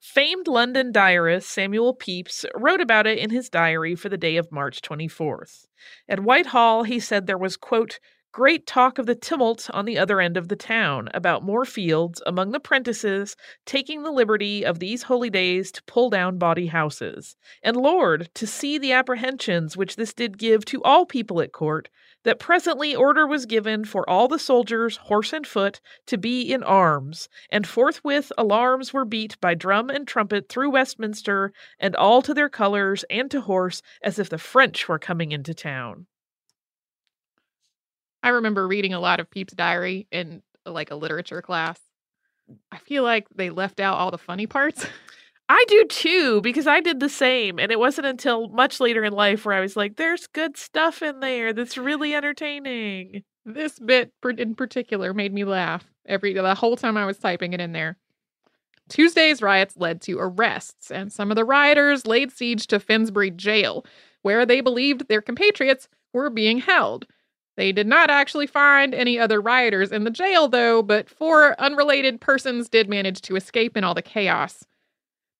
Famed 0.00 0.46
London 0.46 0.92
diarist 0.92 1.50
Samuel 1.50 1.92
Pepys 1.92 2.46
wrote 2.54 2.80
about 2.80 3.06
it 3.06 3.18
in 3.18 3.30
his 3.30 3.50
diary 3.50 3.94
for 3.94 4.08
the 4.08 4.16
day 4.16 4.36
of 4.36 4.52
March 4.52 4.80
24th. 4.80 5.66
At 6.08 6.20
Whitehall, 6.20 6.84
he 6.84 7.00
said 7.00 7.26
there 7.26 7.36
was, 7.36 7.56
quote, 7.56 7.98
Great 8.32 8.66
talk 8.66 8.98
of 8.98 9.06
the 9.06 9.14
tumult 9.14 9.70
on 9.70 9.86
the 9.86 9.98
other 9.98 10.20
end 10.20 10.36
of 10.36 10.48
the 10.48 10.54
town 10.54 11.08
about 11.14 11.42
Moor 11.42 11.64
Fields 11.64 12.22
among 12.26 12.52
the 12.52 12.60
prentices 12.60 13.34
taking 13.64 14.02
the 14.02 14.12
liberty 14.12 14.64
of 14.64 14.78
these 14.78 15.04
holy 15.04 15.30
days 15.30 15.72
to 15.72 15.82
pull 15.84 16.10
down 16.10 16.36
bawdy 16.38 16.66
houses. 16.66 17.36
And 17.62 17.74
Lord, 17.76 18.28
to 18.34 18.46
see 18.46 18.76
the 18.76 18.92
apprehensions 18.92 19.76
which 19.78 19.96
this 19.96 20.12
did 20.12 20.36
give 20.36 20.66
to 20.66 20.82
all 20.84 21.06
people 21.06 21.40
at 21.40 21.52
court, 21.52 21.88
that 22.22 22.38
presently 22.38 22.94
order 22.94 23.26
was 23.26 23.46
given 23.46 23.86
for 23.86 24.08
all 24.08 24.28
the 24.28 24.38
soldiers, 24.38 24.98
horse 24.98 25.32
and 25.32 25.46
foot, 25.46 25.80
to 26.06 26.18
be 26.18 26.52
in 26.52 26.62
arms, 26.62 27.30
and 27.50 27.66
forthwith 27.66 28.30
alarms 28.36 28.92
were 28.92 29.06
beat 29.06 29.40
by 29.40 29.54
drum 29.54 29.88
and 29.88 30.06
trumpet 30.06 30.50
through 30.50 30.70
Westminster, 30.70 31.52
and 31.80 31.96
all 31.96 32.20
to 32.20 32.34
their 32.34 32.50
colours 32.50 33.04
and 33.08 33.30
to 33.30 33.40
horse, 33.40 33.80
as 34.02 34.18
if 34.18 34.28
the 34.28 34.38
French 34.38 34.86
were 34.86 34.98
coming 34.98 35.32
into 35.32 35.54
town. 35.54 36.06
I 38.28 38.32
remember 38.32 38.68
reading 38.68 38.92
a 38.92 39.00
lot 39.00 39.20
of 39.20 39.30
Pepys 39.30 39.54
Diary 39.54 40.06
in 40.12 40.42
uh, 40.66 40.70
like 40.70 40.90
a 40.90 40.96
literature 40.96 41.40
class. 41.40 41.80
I 42.70 42.76
feel 42.76 43.02
like 43.02 43.26
they 43.34 43.48
left 43.48 43.80
out 43.80 43.96
all 43.96 44.10
the 44.10 44.18
funny 44.18 44.46
parts. 44.46 44.84
I 45.48 45.64
do 45.66 45.86
too, 45.86 46.42
because 46.42 46.66
I 46.66 46.82
did 46.82 47.00
the 47.00 47.08
same. 47.08 47.58
And 47.58 47.72
it 47.72 47.78
wasn't 47.78 48.06
until 48.06 48.48
much 48.48 48.80
later 48.80 49.02
in 49.02 49.14
life 49.14 49.46
where 49.46 49.54
I 49.54 49.60
was 49.60 49.78
like, 49.78 49.96
there's 49.96 50.26
good 50.26 50.58
stuff 50.58 51.00
in 51.00 51.20
there 51.20 51.54
that's 51.54 51.78
really 51.78 52.14
entertaining. 52.14 53.22
This 53.46 53.78
bit 53.78 54.12
in 54.36 54.54
particular 54.54 55.14
made 55.14 55.32
me 55.32 55.44
laugh 55.44 55.86
every 56.04 56.34
the 56.34 56.54
whole 56.54 56.76
time 56.76 56.98
I 56.98 57.06
was 57.06 57.16
typing 57.16 57.54
it 57.54 57.62
in 57.62 57.72
there. 57.72 57.96
Tuesday's 58.90 59.40
riots 59.40 59.74
led 59.78 60.02
to 60.02 60.18
arrests, 60.18 60.90
and 60.90 61.10
some 61.10 61.30
of 61.30 61.36
the 61.36 61.46
rioters 61.46 62.06
laid 62.06 62.30
siege 62.30 62.66
to 62.66 62.78
Finsbury 62.78 63.30
jail, 63.30 63.86
where 64.20 64.44
they 64.44 64.60
believed 64.60 65.08
their 65.08 65.22
compatriots 65.22 65.88
were 66.12 66.28
being 66.28 66.58
held. 66.58 67.06
They 67.58 67.72
did 67.72 67.88
not 67.88 68.08
actually 68.08 68.46
find 68.46 68.94
any 68.94 69.18
other 69.18 69.40
rioters 69.40 69.90
in 69.90 70.04
the 70.04 70.12
jail, 70.12 70.46
though, 70.46 70.80
but 70.80 71.10
four 71.10 71.60
unrelated 71.60 72.20
persons 72.20 72.68
did 72.68 72.88
manage 72.88 73.20
to 73.22 73.34
escape 73.34 73.76
in 73.76 73.82
all 73.82 73.94
the 73.94 74.00
chaos. 74.00 74.64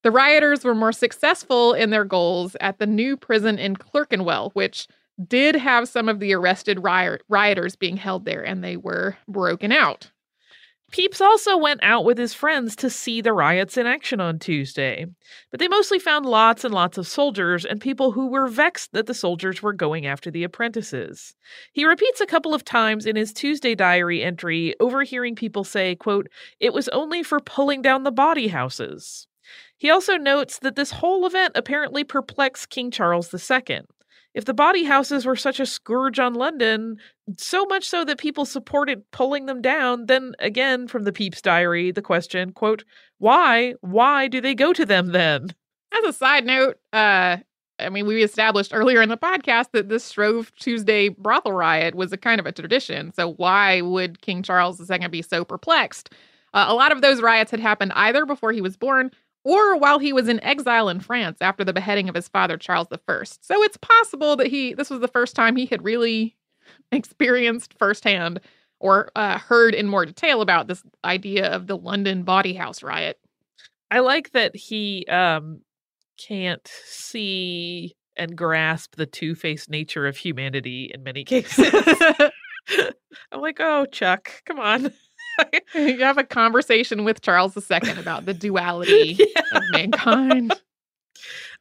The 0.03 0.11
rioters 0.11 0.65
were 0.65 0.75
more 0.75 0.91
successful 0.91 1.73
in 1.73 1.91
their 1.91 2.03
goals 2.03 2.57
at 2.59 2.77
the 2.77 2.85
new 2.85 3.15
prison 3.15 3.57
in 3.57 3.77
Clerkenwell, 3.77 4.49
which 4.53 4.85
did 5.29 5.55
have 5.55 5.87
some 5.87 6.09
of 6.09 6.19
the 6.19 6.33
arrested 6.33 6.83
riot- 6.83 7.21
rioters 7.29 7.77
being 7.77 7.95
held 7.95 8.25
there, 8.25 8.45
and 8.45 8.61
they 8.61 8.75
were 8.75 9.15
broken 9.29 9.71
out. 9.71 10.11
Pepys 10.91 11.21
also 11.21 11.55
went 11.55 11.79
out 11.83 12.03
with 12.03 12.17
his 12.17 12.33
friends 12.33 12.75
to 12.77 12.89
see 12.89 13.21
the 13.21 13.33
riots 13.33 13.77
in 13.77 13.85
action 13.85 14.19
on 14.19 14.39
Tuesday, 14.39 15.05
but 15.51 15.59
they 15.59 15.67
mostly 15.67 15.99
found 15.99 16.25
lots 16.25 16.63
and 16.63 16.73
lots 16.73 16.97
of 16.97 17.07
soldiers 17.07 17.63
and 17.63 17.79
people 17.79 18.11
who 18.11 18.27
were 18.27 18.47
vexed 18.47 18.91
that 18.93 19.05
the 19.05 19.13
soldiers 19.13 19.61
were 19.61 19.73
going 19.73 20.05
after 20.05 20.31
the 20.31 20.43
apprentices. 20.43 21.35
He 21.71 21.85
repeats 21.85 22.21
a 22.21 22.25
couple 22.25 22.53
of 22.53 22.65
times 22.65 23.05
in 23.05 23.15
his 23.15 23.33
Tuesday 23.33 23.75
diary 23.75 24.23
entry 24.23 24.75
overhearing 24.79 25.35
people 25.35 25.63
say, 25.63 25.95
quote, 25.95 26.27
"It 26.59 26.73
was 26.73 26.89
only 26.89 27.23
for 27.23 27.39
pulling 27.39 27.81
down 27.81 28.03
the 28.03 28.11
bawdy 28.11 28.47
houses." 28.47 29.27
He 29.77 29.89
also 29.89 30.17
notes 30.17 30.59
that 30.59 30.75
this 30.75 30.91
whole 30.91 31.25
event 31.25 31.53
apparently 31.55 32.03
perplexed 32.03 32.69
King 32.69 32.91
Charles 32.91 33.33
II. 33.33 33.81
If 34.39 34.45
the 34.45 34.53
bawdy 34.53 34.85
houses 34.85 35.25
were 35.25 35.35
such 35.35 35.59
a 35.59 35.65
scourge 35.65 36.17
on 36.17 36.33
London, 36.33 36.95
so 37.35 37.65
much 37.65 37.85
so 37.85 38.05
that 38.05 38.19
people 38.19 38.45
supported 38.45 39.03
pulling 39.11 39.47
them 39.47 39.61
down, 39.61 40.05
then 40.05 40.31
again 40.39 40.87
from 40.87 41.03
the 41.03 41.11
Pepys 41.11 41.41
diary, 41.41 41.91
the 41.91 42.01
question, 42.01 42.53
quote, 42.53 42.85
why, 43.17 43.73
why 43.81 44.29
do 44.29 44.39
they 44.39 44.55
go 44.55 44.71
to 44.71 44.85
them 44.85 45.07
then? 45.07 45.53
As 45.91 46.05
a 46.05 46.13
side 46.13 46.45
note, 46.45 46.77
uh, 46.93 47.35
I 47.79 47.89
mean, 47.89 48.07
we 48.07 48.23
established 48.23 48.73
earlier 48.73 49.01
in 49.01 49.09
the 49.09 49.17
podcast 49.17 49.71
that 49.73 49.89
this 49.89 50.09
Shrove 50.09 50.53
Tuesday 50.55 51.09
brothel 51.09 51.51
riot 51.51 51.93
was 51.93 52.13
a 52.13 52.17
kind 52.17 52.39
of 52.39 52.45
a 52.45 52.53
tradition. 52.53 53.11
So 53.11 53.33
why 53.33 53.81
would 53.81 54.21
King 54.21 54.41
Charles 54.41 54.79
II 54.89 55.05
be 55.09 55.21
so 55.21 55.43
perplexed? 55.43 56.13
Uh, 56.53 56.63
a 56.69 56.73
lot 56.73 56.93
of 56.93 57.01
those 57.01 57.21
riots 57.21 57.51
had 57.51 57.59
happened 57.59 57.91
either 57.93 58.25
before 58.25 58.53
he 58.53 58.61
was 58.61 58.77
born 58.77 59.11
or 59.43 59.77
while 59.77 59.99
he 59.99 60.13
was 60.13 60.27
in 60.27 60.43
exile 60.43 60.89
in 60.89 60.99
France 60.99 61.37
after 61.41 61.63
the 61.63 61.73
beheading 61.73 62.09
of 62.09 62.15
his 62.15 62.27
father 62.27 62.57
Charles 62.57 62.87
I. 62.91 63.23
So 63.41 63.63
it's 63.63 63.77
possible 63.77 64.35
that 64.35 64.47
he 64.47 64.73
this 64.73 64.89
was 64.89 64.99
the 64.99 65.07
first 65.07 65.35
time 65.35 65.55
he 65.55 65.65
had 65.65 65.83
really 65.83 66.35
experienced 66.91 67.73
firsthand 67.77 68.39
or 68.79 69.11
uh, 69.15 69.37
heard 69.37 69.73
in 69.73 69.87
more 69.87 70.05
detail 70.05 70.41
about 70.41 70.67
this 70.67 70.83
idea 71.03 71.49
of 71.51 71.67
the 71.67 71.77
London 71.77 72.23
bawdy 72.23 72.53
House 72.53 72.81
riot. 72.81 73.19
I 73.91 73.99
like 73.99 74.31
that 74.31 74.55
he 74.55 75.05
um, 75.07 75.61
can't 76.17 76.67
see 76.85 77.95
and 78.15 78.37
grasp 78.37 78.95
the 78.95 79.05
two-faced 79.05 79.69
nature 79.69 80.05
of 80.05 80.17
humanity 80.17 80.91
in 80.93 81.03
many 81.03 81.23
cases. 81.25 81.73
I'm 83.31 83.41
like, 83.41 83.57
oh, 83.59 83.85
Chuck, 83.85 84.43
come 84.45 84.59
on. 84.59 84.93
you 85.75 85.99
have 85.99 86.17
a 86.17 86.23
conversation 86.23 87.03
with 87.03 87.21
Charles 87.21 87.55
II 87.57 87.91
about 87.97 88.25
the 88.25 88.33
duality 88.33 89.17
yeah. 89.35 89.41
of 89.53 89.63
mankind. 89.71 90.53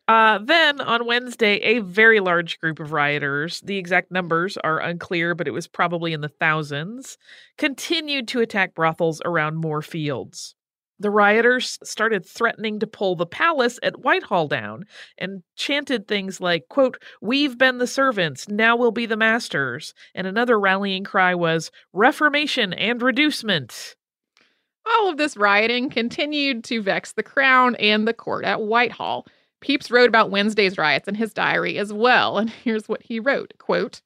Uh, 0.08 0.38
then 0.38 0.80
on 0.80 1.04
Wednesday, 1.04 1.56
a 1.56 1.80
very 1.80 2.18
large 2.18 2.58
group 2.60 2.80
of 2.80 2.92
rioters, 2.92 3.60
the 3.60 3.76
exact 3.76 4.10
numbers 4.10 4.56
are 4.64 4.78
unclear, 4.78 5.34
but 5.34 5.46
it 5.46 5.50
was 5.50 5.68
probably 5.68 6.14
in 6.14 6.22
the 6.22 6.30
thousands, 6.30 7.18
continued 7.58 8.26
to 8.26 8.40
attack 8.40 8.74
brothels 8.74 9.20
around 9.26 9.58
Moor 9.58 9.82
Fields. 9.82 10.54
The 11.00 11.10
rioters 11.10 11.78
started 11.84 12.26
threatening 12.26 12.80
to 12.80 12.86
pull 12.86 13.14
the 13.14 13.26
palace 13.26 13.78
at 13.82 14.00
Whitehall 14.00 14.48
down 14.48 14.84
and 15.16 15.42
chanted 15.56 16.08
things 16.08 16.40
like, 16.40 16.68
quote, 16.68 17.00
We've 17.20 17.56
been 17.56 17.78
the 17.78 17.86
servants, 17.86 18.48
now 18.48 18.76
we'll 18.76 18.90
be 18.90 19.06
the 19.06 19.16
masters. 19.16 19.94
And 20.14 20.26
another 20.26 20.58
rallying 20.58 21.04
cry 21.04 21.34
was, 21.34 21.70
Reformation 21.92 22.72
and 22.72 23.00
reducement. 23.00 23.94
All 24.86 25.08
of 25.08 25.18
this 25.18 25.36
rioting 25.36 25.90
continued 25.90 26.64
to 26.64 26.82
vex 26.82 27.12
the 27.12 27.22
crown 27.22 27.76
and 27.76 28.08
the 28.08 28.14
court 28.14 28.44
at 28.44 28.62
Whitehall. 28.62 29.26
Pepys 29.60 29.90
wrote 29.90 30.08
about 30.08 30.30
Wednesday's 30.30 30.78
riots 30.78 31.08
in 31.08 31.14
his 31.14 31.34
diary 31.34 31.78
as 31.78 31.92
well, 31.92 32.38
and 32.38 32.50
here's 32.64 32.88
what 32.88 33.02
he 33.02 33.20
wrote, 33.20 33.52
quote, 33.58 34.02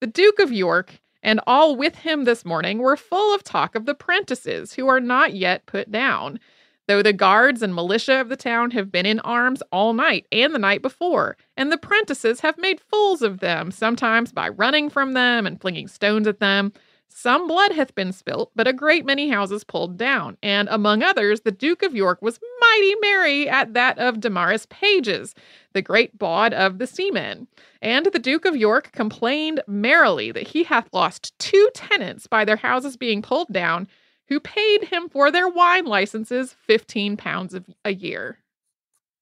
The 0.00 0.06
Duke 0.06 0.38
of 0.38 0.52
York 0.52 1.00
and 1.26 1.40
all 1.44 1.74
with 1.74 1.96
him 1.96 2.22
this 2.22 2.44
morning 2.44 2.78
were 2.78 2.96
full 2.96 3.34
of 3.34 3.42
talk 3.42 3.74
of 3.74 3.84
the 3.84 3.96
prentices 3.96 4.72
who 4.72 4.86
are 4.86 5.00
not 5.00 5.34
yet 5.34 5.66
put 5.66 5.90
down, 5.90 6.38
though 6.86 7.02
the 7.02 7.12
guards 7.12 7.62
and 7.62 7.74
militia 7.74 8.20
of 8.20 8.28
the 8.28 8.36
town 8.36 8.70
have 8.70 8.92
been 8.92 9.04
in 9.04 9.18
arms 9.20 9.60
all 9.72 9.92
night 9.92 10.24
and 10.30 10.54
the 10.54 10.58
night 10.58 10.82
before, 10.82 11.36
and 11.56 11.72
the 11.72 11.78
prentices 11.78 12.38
have 12.40 12.56
made 12.58 12.80
fools 12.80 13.22
of 13.22 13.40
them, 13.40 13.72
sometimes 13.72 14.30
by 14.30 14.48
running 14.48 14.88
from 14.88 15.14
them 15.14 15.48
and 15.48 15.60
flinging 15.60 15.88
stones 15.88 16.28
at 16.28 16.38
them, 16.38 16.72
some 17.08 17.48
blood 17.48 17.72
hath 17.72 17.94
been 17.94 18.12
spilt, 18.12 18.50
but 18.54 18.68
a 18.68 18.72
great 18.72 19.06
many 19.06 19.30
houses 19.30 19.64
pulled 19.64 19.96
down, 19.96 20.36
and 20.42 20.68
among 20.70 21.02
others, 21.02 21.40
the 21.40 21.50
Duke 21.50 21.82
of 21.82 21.94
York 21.94 22.20
was 22.20 22.38
mighty 22.60 22.94
merry 23.00 23.48
at 23.48 23.74
that 23.74 23.98
of 23.98 24.20
Damaris 24.20 24.66
Pages, 24.66 25.34
the 25.72 25.82
great 25.82 26.18
bawd 26.18 26.52
of 26.52 26.78
the 26.78 26.86
seamen. 26.86 27.48
And 27.80 28.06
the 28.06 28.18
Duke 28.18 28.44
of 28.44 28.56
York 28.56 28.92
complained 28.92 29.62
merrily 29.66 30.30
that 30.32 30.48
he 30.48 30.64
hath 30.64 30.92
lost 30.92 31.38
two 31.38 31.70
tenants 31.74 32.26
by 32.26 32.44
their 32.44 32.56
houses 32.56 32.96
being 32.96 33.22
pulled 33.22 33.48
down, 33.48 33.88
who 34.28 34.38
paid 34.38 34.84
him 34.84 35.08
for 35.08 35.30
their 35.30 35.48
wine 35.48 35.86
licenses 35.86 36.54
fifteen 36.58 37.16
pounds 37.16 37.56
a 37.84 37.94
year. 37.94 38.38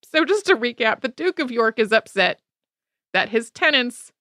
So, 0.03 0.25
just 0.25 0.45
to 0.47 0.57
recap, 0.57 1.01
the 1.01 1.07
Duke 1.07 1.39
of 1.39 1.51
York 1.51 1.79
is 1.79 1.91
upset 1.91 2.39
that 3.13 3.29
his 3.29 3.51
tenants 3.51 4.11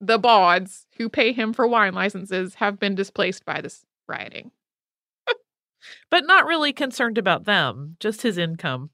the 0.00 0.18
bawds 0.18 0.86
who 0.96 1.08
pay 1.08 1.32
him 1.32 1.52
for 1.52 1.66
wine 1.66 1.94
licenses 1.94 2.54
have 2.54 2.78
been 2.78 2.94
displaced 2.94 3.44
by 3.44 3.60
this 3.60 3.84
rioting. 4.08 4.50
but 6.10 6.26
not 6.26 6.46
really 6.46 6.72
concerned 6.72 7.18
about 7.18 7.44
them, 7.44 7.96
just 8.00 8.22
his 8.22 8.38
income. 8.38 8.90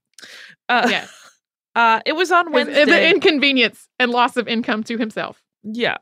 Uh, 0.69 0.87
yes. 0.91 1.13
Uh, 1.77 2.01
it 2.07 2.15
was 2.15 2.33
on 2.33 2.53
Wednesday. 2.53 2.87
the 2.87 3.11
inconvenience 3.11 3.87
and 3.99 4.11
loss 4.11 4.39
of 4.39 4.49
income 4.49 4.83
to 4.83 4.97
himself. 4.97 5.43
Yeah. 5.63 5.99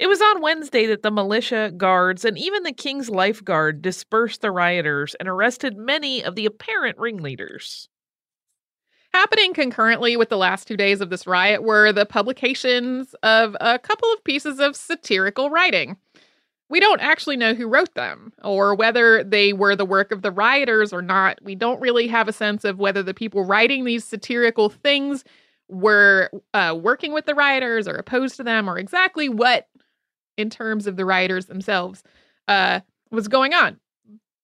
It 0.00 0.08
was 0.08 0.20
on 0.20 0.40
Wednesday 0.40 0.86
that 0.86 1.02
the 1.02 1.10
militia, 1.10 1.72
guards, 1.76 2.24
and 2.24 2.38
even 2.38 2.62
the 2.62 2.72
King's 2.72 3.10
Life 3.10 3.44
Guard 3.44 3.82
dispersed 3.82 4.40
the 4.40 4.50
rioters 4.50 5.14
and 5.20 5.28
arrested 5.28 5.76
many 5.76 6.24
of 6.24 6.34
the 6.34 6.46
apparent 6.46 6.96
ringleaders. 6.98 7.89
Happening 9.12 9.54
concurrently 9.54 10.16
with 10.16 10.28
the 10.28 10.36
last 10.36 10.68
two 10.68 10.76
days 10.76 11.00
of 11.00 11.10
this 11.10 11.26
riot 11.26 11.64
were 11.64 11.92
the 11.92 12.06
publications 12.06 13.14
of 13.24 13.56
a 13.60 13.78
couple 13.78 14.12
of 14.12 14.22
pieces 14.22 14.60
of 14.60 14.76
satirical 14.76 15.50
writing. 15.50 15.96
We 16.68 16.78
don't 16.78 17.00
actually 17.00 17.36
know 17.36 17.52
who 17.52 17.66
wrote 17.66 17.94
them 17.94 18.32
or 18.44 18.76
whether 18.76 19.24
they 19.24 19.52
were 19.52 19.74
the 19.74 19.84
work 19.84 20.12
of 20.12 20.22
the 20.22 20.30
rioters 20.30 20.92
or 20.92 21.02
not. 21.02 21.40
We 21.42 21.56
don't 21.56 21.80
really 21.80 22.06
have 22.06 22.28
a 22.28 22.32
sense 22.32 22.64
of 22.64 22.78
whether 22.78 23.02
the 23.02 23.12
people 23.12 23.44
writing 23.44 23.84
these 23.84 24.04
satirical 24.04 24.68
things 24.68 25.24
were 25.68 26.30
uh, 26.54 26.78
working 26.80 27.12
with 27.12 27.26
the 27.26 27.34
rioters 27.34 27.88
or 27.88 27.96
opposed 27.96 28.36
to 28.36 28.44
them 28.44 28.70
or 28.70 28.78
exactly 28.78 29.28
what, 29.28 29.66
in 30.36 30.50
terms 30.50 30.86
of 30.86 30.94
the 30.94 31.04
rioters 31.04 31.46
themselves, 31.46 32.04
uh, 32.46 32.78
was 33.10 33.26
going 33.26 33.54
on 33.54 33.80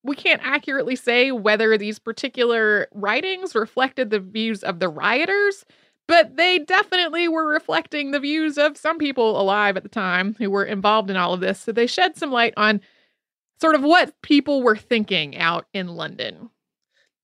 we 0.06 0.16
can't 0.16 0.40
accurately 0.44 0.96
say 0.96 1.32
whether 1.32 1.76
these 1.76 1.98
particular 1.98 2.88
writings 2.92 3.54
reflected 3.54 4.10
the 4.10 4.20
views 4.20 4.62
of 4.62 4.78
the 4.78 4.88
rioters, 4.88 5.64
but 6.06 6.36
they 6.36 6.58
definitely 6.60 7.28
were 7.28 7.46
reflecting 7.46 8.10
the 8.10 8.20
views 8.20 8.58
of 8.58 8.76
some 8.76 8.98
people 8.98 9.40
alive 9.40 9.76
at 9.76 9.82
the 9.82 9.88
time 9.88 10.34
who 10.38 10.50
were 10.50 10.64
involved 10.64 11.10
in 11.10 11.16
all 11.16 11.34
of 11.34 11.40
this. 11.40 11.60
So 11.60 11.72
they 11.72 11.86
shed 11.86 12.16
some 12.16 12.30
light 12.30 12.54
on 12.56 12.80
sort 13.60 13.74
of 13.74 13.82
what 13.82 14.20
people 14.22 14.62
were 14.62 14.76
thinking 14.76 15.36
out 15.36 15.66
in 15.72 15.88
London. 15.88 16.50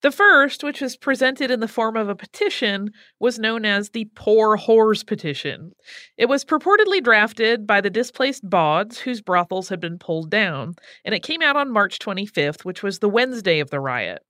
The 0.03 0.11
first, 0.11 0.65
which 0.65 0.81
was 0.81 0.97
presented 0.97 1.53
in 1.53 1.61
the 1.61 1.69
form 1.69 1.97
of 1.97 2.09
a 2.09 2.17
petition, 2.17 2.91
was 3.21 3.38
known 3.38 3.65
as 3.65 3.91
the 3.91 4.11
Poor 4.17 4.59
Whores 4.59 5.07
Petition. 5.07 5.75
It 6.19 6.29
was 6.29 6.45
purportedly 6.45 7.01
drafted 7.01 7.69
by 7.69 7.81
the 7.81 7.88
displaced 7.88 8.51
bawds 8.51 8.99
whose 8.99 9.21
brothels 9.21 9.69
had 9.69 9.79
been 9.79 10.01
pulled 10.01 10.29
down, 10.29 10.75
and 11.05 11.15
it 11.15 11.23
came 11.23 11.41
out 11.41 11.55
on 11.55 11.71
March 11.71 12.01
25th, 12.01 12.65
which 12.65 12.83
was 12.83 12.99
the 12.99 13.09
Wednesday 13.09 13.61
of 13.61 13.71
the 13.71 13.79
riot. 13.79 14.25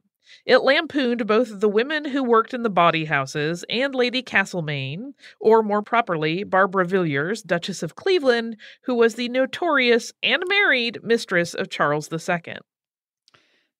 It 0.44 0.58
lampooned 0.58 1.26
both 1.26 1.60
the 1.60 1.70
women 1.70 2.04
who 2.04 2.22
worked 2.22 2.52
in 2.52 2.64
the 2.64 2.70
bawdy 2.70 3.06
houses 3.06 3.64
and 3.70 3.94
Lady 3.94 4.22
Castlemaine, 4.22 5.14
or 5.40 5.62
more 5.62 5.82
properly, 5.82 6.44
Barbara 6.44 6.84
Villiers, 6.84 7.42
Duchess 7.42 7.82
of 7.82 7.94
Cleveland, 7.94 8.58
who 8.82 8.94
was 8.94 9.14
the 9.14 9.30
notorious 9.30 10.12
and 10.22 10.42
married 10.48 10.98
mistress 11.02 11.54
of 11.54 11.70
Charles 11.70 12.12
II. 12.12 12.56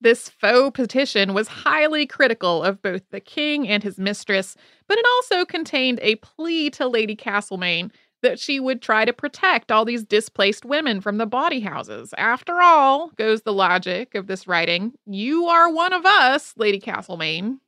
This 0.03 0.29
faux 0.29 0.75
petition 0.75 1.33
was 1.33 1.47
highly 1.47 2.07
critical 2.07 2.65
of 2.65 2.83
both 2.83 3.09
the 3.11 3.21
king 3.21 3.69
and 3.69 3.85
his 3.85 3.99
mistress, 3.99 4.57
but 4.89 4.99
it 4.99 5.07
also 5.15 5.45
contained 5.45 6.01
a 6.03 6.17
plea 6.17 6.71
to 6.71 6.89
Lady 6.89 7.15
Castlemaine 7.15 7.93
that 8.21 8.41
she 8.41 8.59
would 8.59 8.83
try 8.83 9.05
to 9.05 9.13
protect 9.13 9.71
all 9.71 9.85
these 9.85 10.03
displaced 10.03 10.65
women 10.65 11.01
from 11.01 11.19
the 11.19 11.27
bawdy 11.27 11.61
houses. 11.61 12.13
After 12.19 12.61
all, 12.61 13.13
goes 13.17 13.43
the 13.43 13.53
logic 13.53 14.17
of 14.17 14.27
this 14.27 14.49
writing, 14.49 14.93
you 15.07 15.47
are 15.47 15.73
one 15.73 15.93
of 15.93 16.05
us, 16.05 16.53
Lady 16.57 16.81
Castlemaine. 16.81 17.61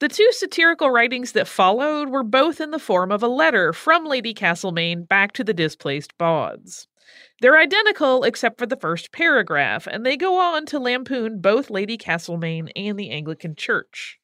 The 0.00 0.08
two 0.08 0.28
satirical 0.32 0.90
writings 0.90 1.32
that 1.32 1.48
followed 1.48 2.10
were 2.10 2.24
both 2.24 2.60
in 2.60 2.72
the 2.72 2.78
form 2.78 3.10
of 3.10 3.22
a 3.22 3.28
letter 3.28 3.72
from 3.72 4.04
Lady 4.04 4.34
Castlemaine 4.34 5.04
back 5.04 5.32
to 5.32 5.44
the 5.44 5.54
displaced 5.54 6.18
bawds. 6.18 6.88
They're 7.40 7.58
identical 7.58 8.24
except 8.24 8.58
for 8.58 8.66
the 8.66 8.76
first 8.76 9.12
paragraph, 9.12 9.86
and 9.86 10.04
they 10.04 10.16
go 10.16 10.38
on 10.38 10.66
to 10.66 10.78
lampoon 10.78 11.40
both 11.40 11.70
Lady 11.70 11.96
Castlemaine 11.96 12.70
and 12.76 12.98
the 12.98 13.10
Anglican 13.10 13.54
Church. 13.54 14.18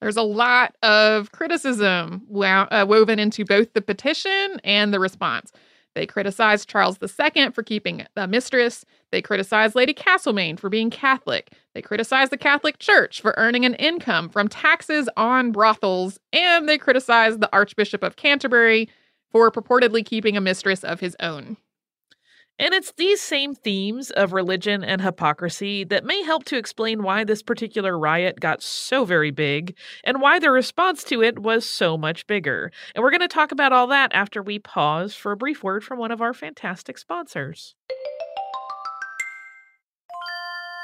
There's 0.00 0.16
a 0.16 0.22
lot 0.22 0.74
of 0.82 1.30
criticism 1.30 2.22
wo- 2.26 2.66
uh, 2.70 2.84
woven 2.88 3.18
into 3.18 3.44
both 3.44 3.72
the 3.72 3.82
petition 3.82 4.60
and 4.64 4.92
the 4.92 4.98
response. 4.98 5.52
They 5.94 6.06
criticized 6.06 6.68
Charles 6.68 6.98
II 7.02 7.50
for 7.50 7.62
keeping 7.62 8.06
a 8.16 8.26
mistress. 8.26 8.84
They 9.10 9.20
criticized 9.20 9.74
Lady 9.74 9.92
Castlemaine 9.92 10.56
for 10.56 10.70
being 10.70 10.90
Catholic. 10.90 11.52
They 11.74 11.82
criticized 11.82 12.32
the 12.32 12.38
Catholic 12.38 12.78
Church 12.78 13.20
for 13.20 13.34
earning 13.36 13.64
an 13.64 13.74
income 13.74 14.28
from 14.28 14.48
taxes 14.48 15.08
on 15.16 15.52
brothels. 15.52 16.18
And 16.32 16.68
they 16.68 16.78
criticized 16.78 17.40
the 17.40 17.52
Archbishop 17.52 18.02
of 18.02 18.16
Canterbury 18.16 18.88
for 19.30 19.50
purportedly 19.50 20.04
keeping 20.04 20.36
a 20.36 20.40
mistress 20.40 20.82
of 20.82 21.00
his 21.00 21.14
own. 21.20 21.56
And 22.58 22.74
it's 22.74 22.92
these 22.92 23.20
same 23.20 23.54
themes 23.54 24.10
of 24.10 24.32
religion 24.32 24.84
and 24.84 25.00
hypocrisy 25.00 25.84
that 25.84 26.04
may 26.04 26.22
help 26.22 26.44
to 26.44 26.56
explain 26.56 27.02
why 27.02 27.24
this 27.24 27.42
particular 27.42 27.98
riot 27.98 28.40
got 28.40 28.62
so 28.62 29.04
very 29.04 29.30
big 29.30 29.74
and 30.04 30.20
why 30.20 30.38
the 30.38 30.50
response 30.50 31.02
to 31.04 31.22
it 31.22 31.38
was 31.38 31.66
so 31.66 31.96
much 31.96 32.26
bigger. 32.26 32.70
And 32.94 33.02
we're 33.02 33.10
going 33.10 33.20
to 33.20 33.28
talk 33.28 33.52
about 33.52 33.72
all 33.72 33.86
that 33.88 34.12
after 34.12 34.42
we 34.42 34.58
pause 34.58 35.14
for 35.14 35.32
a 35.32 35.36
brief 35.36 35.62
word 35.64 35.82
from 35.82 35.98
one 35.98 36.10
of 36.10 36.20
our 36.20 36.34
fantastic 36.34 36.98
sponsors. 36.98 37.74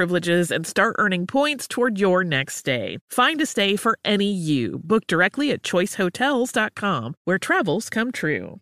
Privileges 0.00 0.50
and 0.50 0.66
start 0.66 0.96
earning 0.98 1.26
points 1.26 1.68
toward 1.68 2.00
your 2.00 2.24
next 2.24 2.54
stay. 2.54 2.96
Find 3.10 3.38
a 3.42 3.44
stay 3.44 3.76
for 3.76 3.98
any 4.02 4.32
you. 4.32 4.80
Book 4.82 5.06
directly 5.06 5.50
at 5.50 5.62
choicehotels.com, 5.62 7.14
where 7.24 7.38
travels 7.38 7.90
come 7.90 8.10
true. 8.10 8.56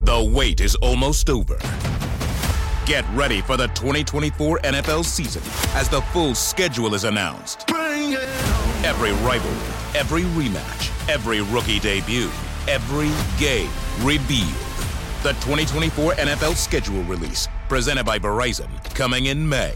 The 0.00 0.30
wait 0.30 0.60
is 0.60 0.74
almost 0.82 1.30
over. 1.30 1.56
Get 2.84 3.06
ready 3.14 3.40
for 3.40 3.56
the 3.56 3.68
2024 3.68 4.58
NFL 4.58 5.02
season 5.06 5.40
as 5.74 5.88
the 5.88 6.02
full 6.12 6.34
schedule 6.34 6.94
is 6.94 7.04
announced. 7.04 7.70
Every 8.84 9.12
rivalry, 9.24 9.72
every 9.98 10.24
rematch, 10.36 11.08
every 11.08 11.40
rookie 11.40 11.80
debut, 11.80 12.30
every 12.68 13.10
game 13.42 13.70
revealed. 14.02 14.65
The 15.26 15.32
2024 15.32 16.12
NFL 16.12 16.54
schedule 16.54 17.02
release, 17.02 17.48
presented 17.68 18.06
by 18.06 18.16
Verizon, 18.16 18.68
coming 18.94 19.26
in 19.26 19.48
May. 19.48 19.74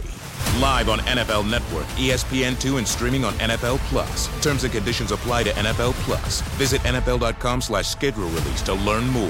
Live 0.61 0.89
on 0.89 1.01
NFL 1.01 1.51
Network, 1.51 1.87
ESPN2, 1.97 2.79
and 2.79 2.87
streaming 2.87 3.25
on 3.25 3.33
NFL 3.33 3.79
Plus. 3.89 4.29
Terms 4.45 4.63
and 4.63 4.73
conditions 4.73 5.11
apply 5.11 5.43
to 5.43 5.51
NFL 5.51 5.95
Plus. 6.05 6.41
Visit 6.53 6.81
NFL.com 6.83 7.63
slash 7.63 7.89
schedule 7.89 8.29
release 8.29 8.63
to 8.63 8.75
learn 8.75 9.09
more. 9.09 9.29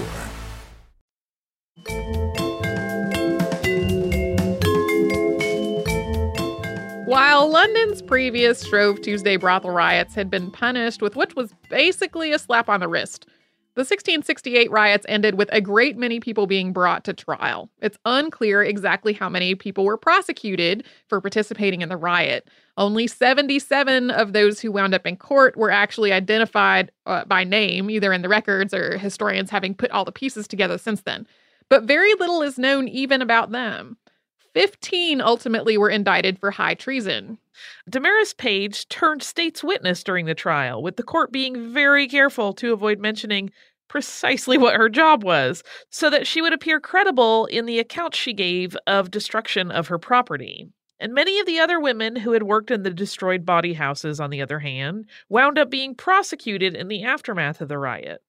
While 7.07 7.51
London's 7.51 8.03
previous 8.03 8.67
Shrove 8.67 9.01
Tuesday 9.01 9.37
brothel 9.37 9.71
riots 9.71 10.15
had 10.15 10.29
been 10.29 10.51
punished 10.51 11.01
with 11.01 11.17
what 11.17 11.35
was 11.35 11.55
basically 11.71 12.33
a 12.33 12.39
slap 12.39 12.69
on 12.69 12.81
the 12.81 12.89
wrist, 12.89 13.27
the 13.81 13.85
1668 13.85 14.71
riots 14.71 15.07
ended 15.09 15.37
with 15.37 15.49
a 15.53 15.61
great 15.63 15.97
many 15.97 16.21
people 16.21 16.47
being 16.47 16.71
brought 16.71 17.03
to 17.05 17.15
trial. 17.15 17.71
It's 17.81 17.97
unclear 18.05 18.63
exactly 18.63 19.15
how 19.15 19.31
many 19.31 19.55
people 19.55 19.87
were 19.87 19.97
prosecuted 19.97 20.85
for 21.09 21.19
participating 21.19 21.81
in 21.81 21.89
the 21.89 21.97
riot. 21.97 22.47
Only 22.77 23.07
77 23.07 24.11
of 24.11 24.35
those 24.35 24.61
who 24.61 24.71
wound 24.71 24.93
up 24.93 25.07
in 25.07 25.17
court 25.17 25.57
were 25.57 25.71
actually 25.71 26.13
identified 26.13 26.93
uh, 27.07 27.25
by 27.25 27.43
name, 27.43 27.89
either 27.89 28.13
in 28.13 28.21
the 28.21 28.29
records 28.29 28.75
or 28.75 28.99
historians 28.99 29.49
having 29.49 29.75
put 29.75 29.91
all 29.93 30.05
the 30.05 30.13
pieces 30.13 30.47
together 30.47 30.77
since 30.77 31.01
then. 31.01 31.27
But 31.71 31.85
very 31.85 32.13
little 32.15 32.43
is 32.43 32.59
known 32.59 32.87
even 32.87 33.23
about 33.23 33.51
them. 33.51 33.97
15 34.55 35.21
ultimately 35.21 35.79
were 35.79 35.91
indicted 35.91 36.39
for 36.39 36.51
high 36.51 36.75
treason. 36.75 37.39
Damaris 37.89 38.35
Page 38.35 38.89
turned 38.89 39.23
state's 39.23 39.63
witness 39.63 40.03
during 40.03 40.27
the 40.27 40.35
trial, 40.35 40.83
with 40.83 40.97
the 40.97 41.03
court 41.03 41.31
being 41.31 41.73
very 41.73 42.09
careful 42.09 42.53
to 42.55 42.73
avoid 42.73 42.99
mentioning 42.99 43.51
precisely 43.91 44.57
what 44.57 44.77
her 44.77 44.89
job 44.89 45.23
was, 45.23 45.63
so 45.91 46.09
that 46.09 46.27
she 46.27 46.41
would 46.41 46.55
appear 46.55 46.81
credible 46.81 47.45
in 47.47 47.67
the 47.67 47.79
accounts 47.79 48.17
she 48.17 48.33
gave 48.33 48.75
of 48.87 49.11
destruction 49.11 49.71
of 49.71 49.89
her 49.89 49.99
property. 49.99 50.67
And 50.99 51.13
many 51.13 51.39
of 51.41 51.47
the 51.47 51.59
other 51.59 51.79
women 51.79 52.17
who 52.17 52.33
had 52.33 52.45
worked 52.45 52.71
in 52.71 52.83
the 52.83 52.91
destroyed 52.91 53.45
bawdy 53.45 53.75
houses, 53.75 54.21
on 54.21 54.31
the 54.31 54.41
other 54.41 54.61
hand, 54.61 55.07
wound 55.29 55.59
up 55.59 55.71
being 55.71 55.95
prosecuted 55.95 56.75
in 56.75 56.89
the 56.89 57.05
aftermath 57.05 57.61
of 57.61 57.69
the 57.69 57.79
riot 57.79 58.23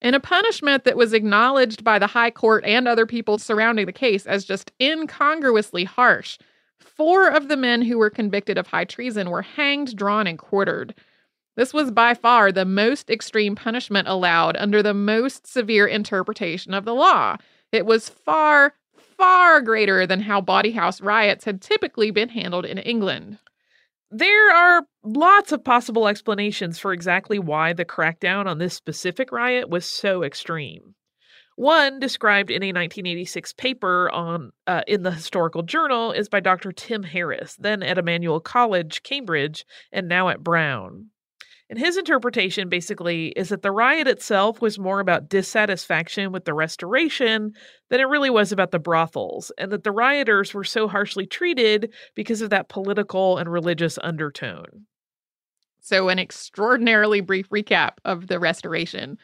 in 0.00 0.14
a 0.14 0.20
punishment 0.20 0.84
that 0.84 0.96
was 0.96 1.12
acknowledged 1.12 1.84
by 1.84 1.98
the 1.98 2.06
High 2.06 2.30
Court 2.30 2.64
and 2.64 2.88
other 2.88 3.06
people 3.06 3.38
surrounding 3.38 3.86
the 3.86 3.92
case 3.92 4.26
as 4.26 4.44
just 4.44 4.72
incongruously 4.80 5.84
harsh. 5.84 6.38
Four 6.78 7.28
of 7.28 7.48
the 7.48 7.56
men 7.56 7.82
who 7.82 7.98
were 7.98 8.10
convicted 8.10 8.56
of 8.56 8.66
high 8.66 8.84
treason 8.84 9.30
were 9.30 9.42
hanged, 9.42 9.96
drawn, 9.96 10.26
and 10.26 10.38
quartered. 10.38 10.94
This 11.60 11.74
was 11.74 11.90
by 11.90 12.14
far 12.14 12.52
the 12.52 12.64
most 12.64 13.10
extreme 13.10 13.54
punishment 13.54 14.08
allowed 14.08 14.56
under 14.56 14.82
the 14.82 14.94
most 14.94 15.46
severe 15.46 15.86
interpretation 15.86 16.72
of 16.72 16.86
the 16.86 16.94
law. 16.94 17.36
It 17.70 17.84
was 17.84 18.08
far, 18.08 18.72
far 18.96 19.60
greater 19.60 20.06
than 20.06 20.20
how 20.20 20.40
bawdy 20.40 20.70
house 20.70 21.02
riots 21.02 21.44
had 21.44 21.60
typically 21.60 22.10
been 22.10 22.30
handled 22.30 22.64
in 22.64 22.78
England. 22.78 23.40
There 24.10 24.50
are 24.50 24.86
lots 25.04 25.52
of 25.52 25.62
possible 25.62 26.08
explanations 26.08 26.78
for 26.78 26.94
exactly 26.94 27.38
why 27.38 27.74
the 27.74 27.84
crackdown 27.84 28.46
on 28.46 28.56
this 28.56 28.72
specific 28.72 29.30
riot 29.30 29.68
was 29.68 29.84
so 29.84 30.22
extreme. 30.22 30.94
One, 31.56 32.00
described 32.00 32.50
in 32.50 32.62
a 32.62 32.72
1986 32.72 33.52
paper 33.52 34.10
on 34.10 34.52
uh, 34.66 34.80
in 34.86 35.02
the 35.02 35.12
Historical 35.12 35.62
Journal, 35.62 36.12
is 36.12 36.30
by 36.30 36.40
Dr. 36.40 36.72
Tim 36.72 37.02
Harris, 37.02 37.54
then 37.56 37.82
at 37.82 37.98
Emmanuel 37.98 38.40
College, 38.40 39.02
Cambridge, 39.02 39.66
and 39.92 40.08
now 40.08 40.30
at 40.30 40.42
Brown. 40.42 41.10
And 41.70 41.78
his 41.78 41.96
interpretation 41.96 42.68
basically 42.68 43.28
is 43.28 43.50
that 43.50 43.62
the 43.62 43.70
riot 43.70 44.08
itself 44.08 44.60
was 44.60 44.76
more 44.76 44.98
about 44.98 45.28
dissatisfaction 45.28 46.32
with 46.32 46.44
the 46.44 46.52
restoration 46.52 47.54
than 47.90 48.00
it 48.00 48.08
really 48.08 48.28
was 48.28 48.50
about 48.50 48.72
the 48.72 48.80
brothels, 48.80 49.52
and 49.56 49.70
that 49.70 49.84
the 49.84 49.92
rioters 49.92 50.52
were 50.52 50.64
so 50.64 50.88
harshly 50.88 51.26
treated 51.26 51.92
because 52.16 52.42
of 52.42 52.50
that 52.50 52.68
political 52.68 53.38
and 53.38 53.52
religious 53.52 54.00
undertone. 54.02 54.86
So, 55.78 56.08
an 56.08 56.18
extraordinarily 56.18 57.20
brief 57.20 57.48
recap 57.50 57.98
of 58.04 58.26
the 58.26 58.40
restoration. 58.40 59.16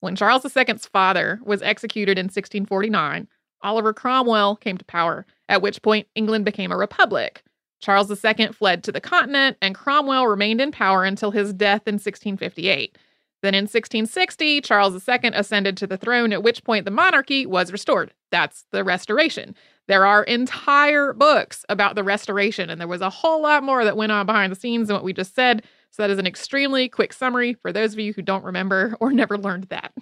When 0.00 0.14
Charles 0.14 0.44
II's 0.44 0.84
father 0.84 1.40
was 1.42 1.62
executed 1.62 2.18
in 2.18 2.26
1649, 2.26 3.26
Oliver 3.62 3.94
Cromwell 3.94 4.56
came 4.56 4.76
to 4.76 4.84
power, 4.84 5.24
at 5.48 5.62
which 5.62 5.80
point 5.80 6.06
England 6.14 6.44
became 6.44 6.70
a 6.70 6.76
republic. 6.76 7.42
Charles 7.84 8.10
II 8.10 8.46
fled 8.48 8.82
to 8.84 8.92
the 8.92 9.00
continent, 9.00 9.58
and 9.60 9.74
Cromwell 9.74 10.26
remained 10.26 10.62
in 10.62 10.72
power 10.72 11.04
until 11.04 11.32
his 11.32 11.52
death 11.52 11.82
in 11.86 11.96
1658. 11.96 12.96
Then 13.42 13.54
in 13.54 13.64
1660, 13.64 14.62
Charles 14.62 15.06
II 15.06 15.30
ascended 15.34 15.76
to 15.76 15.86
the 15.86 15.98
throne, 15.98 16.32
at 16.32 16.42
which 16.42 16.64
point 16.64 16.86
the 16.86 16.90
monarchy 16.90 17.44
was 17.44 17.72
restored. 17.72 18.14
That's 18.30 18.64
the 18.72 18.84
restoration. 18.84 19.54
There 19.86 20.06
are 20.06 20.24
entire 20.24 21.12
books 21.12 21.66
about 21.68 21.94
the 21.94 22.02
restoration, 22.02 22.70
and 22.70 22.80
there 22.80 22.88
was 22.88 23.02
a 23.02 23.10
whole 23.10 23.42
lot 23.42 23.62
more 23.62 23.84
that 23.84 23.98
went 23.98 24.12
on 24.12 24.24
behind 24.24 24.50
the 24.50 24.56
scenes 24.56 24.88
than 24.88 24.94
what 24.94 25.04
we 25.04 25.12
just 25.12 25.34
said. 25.34 25.62
So, 25.90 26.02
that 26.02 26.10
is 26.10 26.18
an 26.18 26.26
extremely 26.26 26.88
quick 26.88 27.12
summary 27.12 27.52
for 27.52 27.70
those 27.70 27.92
of 27.92 27.98
you 27.98 28.14
who 28.14 28.22
don't 28.22 28.44
remember 28.44 28.96
or 28.98 29.12
never 29.12 29.36
learned 29.36 29.64
that. 29.64 29.92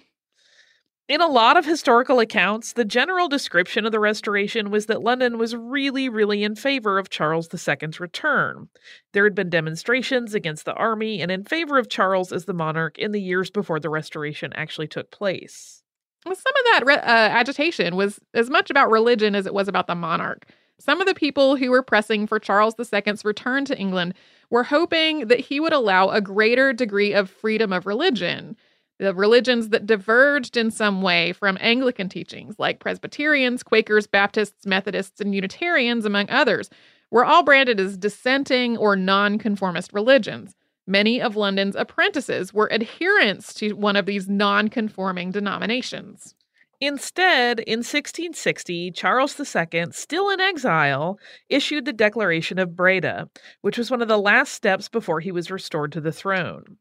In 1.09 1.19
a 1.19 1.27
lot 1.27 1.57
of 1.57 1.65
historical 1.65 2.21
accounts, 2.21 2.73
the 2.73 2.85
general 2.85 3.27
description 3.27 3.85
of 3.85 3.91
the 3.91 3.99
Restoration 3.99 4.71
was 4.71 4.85
that 4.85 5.03
London 5.03 5.37
was 5.37 5.53
really, 5.53 6.07
really 6.07 6.45
in 6.45 6.55
favor 6.55 6.97
of 6.97 7.09
Charles 7.09 7.49
II's 7.53 7.99
return. 7.99 8.69
There 9.11 9.25
had 9.25 9.35
been 9.35 9.49
demonstrations 9.49 10.33
against 10.33 10.63
the 10.63 10.73
army 10.75 11.21
and 11.21 11.29
in 11.29 11.43
favor 11.43 11.77
of 11.77 11.89
Charles 11.89 12.31
as 12.31 12.45
the 12.45 12.53
monarch 12.53 12.97
in 12.97 13.11
the 13.11 13.21
years 13.21 13.49
before 13.49 13.81
the 13.81 13.89
Restoration 13.89 14.53
actually 14.53 14.87
took 14.87 15.11
place. 15.11 15.83
Well, 16.25 16.35
some 16.35 16.53
of 16.55 16.65
that 16.71 16.85
re- 16.85 16.95
uh, 16.95 17.29
agitation 17.37 17.97
was 17.97 18.21
as 18.33 18.49
much 18.49 18.69
about 18.69 18.89
religion 18.89 19.35
as 19.35 19.45
it 19.45 19.53
was 19.53 19.67
about 19.67 19.87
the 19.87 19.95
monarch. 19.95 20.47
Some 20.79 21.01
of 21.01 21.07
the 21.07 21.13
people 21.13 21.57
who 21.57 21.69
were 21.69 21.83
pressing 21.83 22.27
for 22.27 22.39
Charles 22.39 22.75
II's 22.79 23.25
return 23.25 23.65
to 23.65 23.77
England 23.77 24.13
were 24.49 24.63
hoping 24.63 25.27
that 25.27 25.41
he 25.41 25.59
would 25.59 25.73
allow 25.73 26.09
a 26.09 26.21
greater 26.21 26.71
degree 26.71 27.13
of 27.13 27.29
freedom 27.29 27.73
of 27.73 27.85
religion 27.85 28.55
the 29.03 29.13
religions 29.13 29.69
that 29.69 29.85
diverged 29.85 30.55
in 30.55 30.71
some 30.71 31.01
way 31.01 31.33
from 31.33 31.57
Anglican 31.59 32.07
teachings, 32.07 32.55
like 32.57 32.79
Presbyterians, 32.79 33.61
Quakers, 33.61 34.07
Baptists, 34.07 34.65
Methodists, 34.65 35.19
and 35.19 35.35
Unitarians, 35.35 36.05
among 36.05 36.29
others, 36.29 36.69
were 37.11 37.25
all 37.25 37.43
branded 37.43 37.81
as 37.81 37.97
dissenting 37.97 38.77
or 38.77 38.95
nonconformist 38.95 39.91
religions. 39.91 40.55
Many 40.87 41.21
of 41.21 41.35
London's 41.35 41.75
apprentices 41.75 42.53
were 42.53 42.71
adherents 42.71 43.53
to 43.55 43.73
one 43.73 43.97
of 43.97 44.05
these 44.05 44.29
nonconforming 44.29 45.31
denominations. 45.31 46.33
Instead, 46.79 47.59
in 47.59 47.79
1660, 47.79 48.91
Charles 48.91 49.37
II, 49.37 49.85
still 49.91 50.29
in 50.29 50.39
exile, 50.39 51.19
issued 51.49 51.83
the 51.83 51.93
Declaration 51.93 52.57
of 52.57 52.75
Breda, 52.75 53.29
which 53.61 53.77
was 53.77 53.91
one 53.91 54.01
of 54.01 54.07
the 54.07 54.17
last 54.17 54.53
steps 54.53 54.87
before 54.87 55.19
he 55.19 55.31
was 55.31 55.51
restored 55.51 55.91
to 55.91 56.01
the 56.01 56.11
throne. 56.11 56.77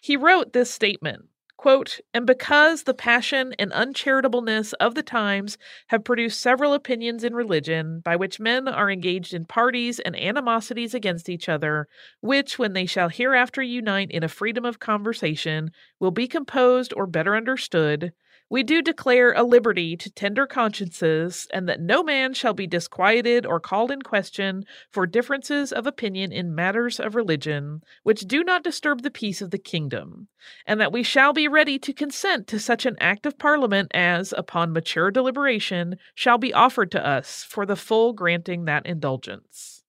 He 0.00 0.16
wrote 0.16 0.52
this 0.52 0.70
statement 0.70 1.26
Quote, 1.58 2.00
and 2.14 2.26
because 2.26 2.82
the 2.84 2.94
passion 2.94 3.54
and 3.58 3.70
uncharitableness 3.72 4.72
of 4.74 4.94
the 4.94 5.02
times 5.02 5.58
have 5.88 6.04
produced 6.04 6.40
several 6.40 6.72
opinions 6.74 7.24
in 7.24 7.34
religion, 7.34 8.00
by 8.00 8.16
which 8.16 8.38
men 8.40 8.68
are 8.68 8.90
engaged 8.90 9.34
in 9.34 9.44
parties 9.44 9.98
and 10.00 10.14
animosities 10.16 10.94
against 10.94 11.28
each 11.28 11.48
other, 11.48 11.88
which, 12.20 12.58
when 12.58 12.72
they 12.72 12.86
shall 12.86 13.08
hereafter 13.08 13.62
unite 13.62 14.10
in 14.10 14.22
a 14.22 14.28
freedom 14.28 14.64
of 14.64 14.78
conversation, 14.78 15.70
will 15.98 16.10
be 16.10 16.26
composed 16.28 16.92
or 16.94 17.06
better 17.06 17.36
understood, 17.36 18.12
We 18.48 18.62
do 18.62 18.80
declare 18.80 19.32
a 19.32 19.42
liberty 19.42 19.96
to 19.96 20.08
tender 20.08 20.46
consciences, 20.46 21.48
and 21.52 21.68
that 21.68 21.80
no 21.80 22.04
man 22.04 22.32
shall 22.32 22.54
be 22.54 22.68
disquieted 22.68 23.44
or 23.44 23.58
called 23.58 23.90
in 23.90 24.02
question 24.02 24.64
for 24.88 25.04
differences 25.04 25.72
of 25.72 25.84
opinion 25.84 26.30
in 26.30 26.54
matters 26.54 27.00
of 27.00 27.16
religion, 27.16 27.82
which 28.04 28.20
do 28.20 28.44
not 28.44 28.62
disturb 28.62 29.02
the 29.02 29.10
peace 29.10 29.42
of 29.42 29.50
the 29.50 29.58
kingdom, 29.58 30.28
and 30.64 30.80
that 30.80 30.92
we 30.92 31.02
shall 31.02 31.32
be 31.32 31.48
ready 31.48 31.76
to 31.80 31.92
consent 31.92 32.46
to 32.46 32.60
such 32.60 32.86
an 32.86 32.94
act 33.00 33.26
of 33.26 33.36
parliament 33.36 33.90
as, 33.92 34.32
upon 34.36 34.72
mature 34.72 35.10
deliberation, 35.10 35.96
shall 36.14 36.38
be 36.38 36.54
offered 36.54 36.92
to 36.92 37.04
us 37.04 37.42
for 37.42 37.66
the 37.66 37.74
full 37.74 38.12
granting 38.12 38.64
that 38.64 38.86
indulgence. 38.86 39.82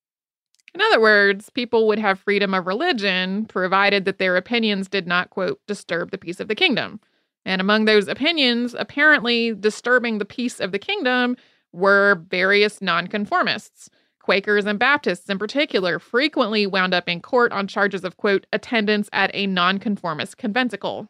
In 0.74 0.82
other 0.82 1.00
words, 1.00 1.52
people 1.52 1.88
would 1.88 2.00
have 2.00 2.20
freedom 2.20 2.56
of 2.56 2.65
religion, 2.65 3.46
provided 3.46 4.06
that 4.06 4.17
their 4.17 4.36
opinions 4.36 4.88
did 4.88 5.06
not, 5.06 5.30
quote, 5.30 5.60
disturb 5.67 6.10
the 6.10 6.17
peace 6.17 6.39
of 6.39 6.48
the 6.48 6.56
kingdom. 6.56 7.00
And 7.48 7.62
among 7.62 7.86
those 7.86 8.10
opinions, 8.10 8.76
apparently 8.78 9.54
disturbing 9.54 10.18
the 10.18 10.26
peace 10.26 10.60
of 10.60 10.74
the 10.74 10.78
kingdom 10.78 11.38
were 11.72 12.22
various 12.30 12.82
nonconformists. 12.82 13.90
Quakers 14.20 14.66
and 14.66 14.78
Baptists, 14.78 15.30
in 15.30 15.40
particular, 15.40 15.98
frequently 15.98 16.68
wound 16.68 16.94
up 16.94 17.08
in 17.08 17.22
court 17.22 17.54
on 17.54 17.66
charges 17.66 18.04
of, 18.04 18.18
quote, 18.18 18.46
attendance 18.52 19.10
at 19.14 19.32
a 19.34 19.48
nonconformist 19.48 20.38
conventicle. 20.38 21.08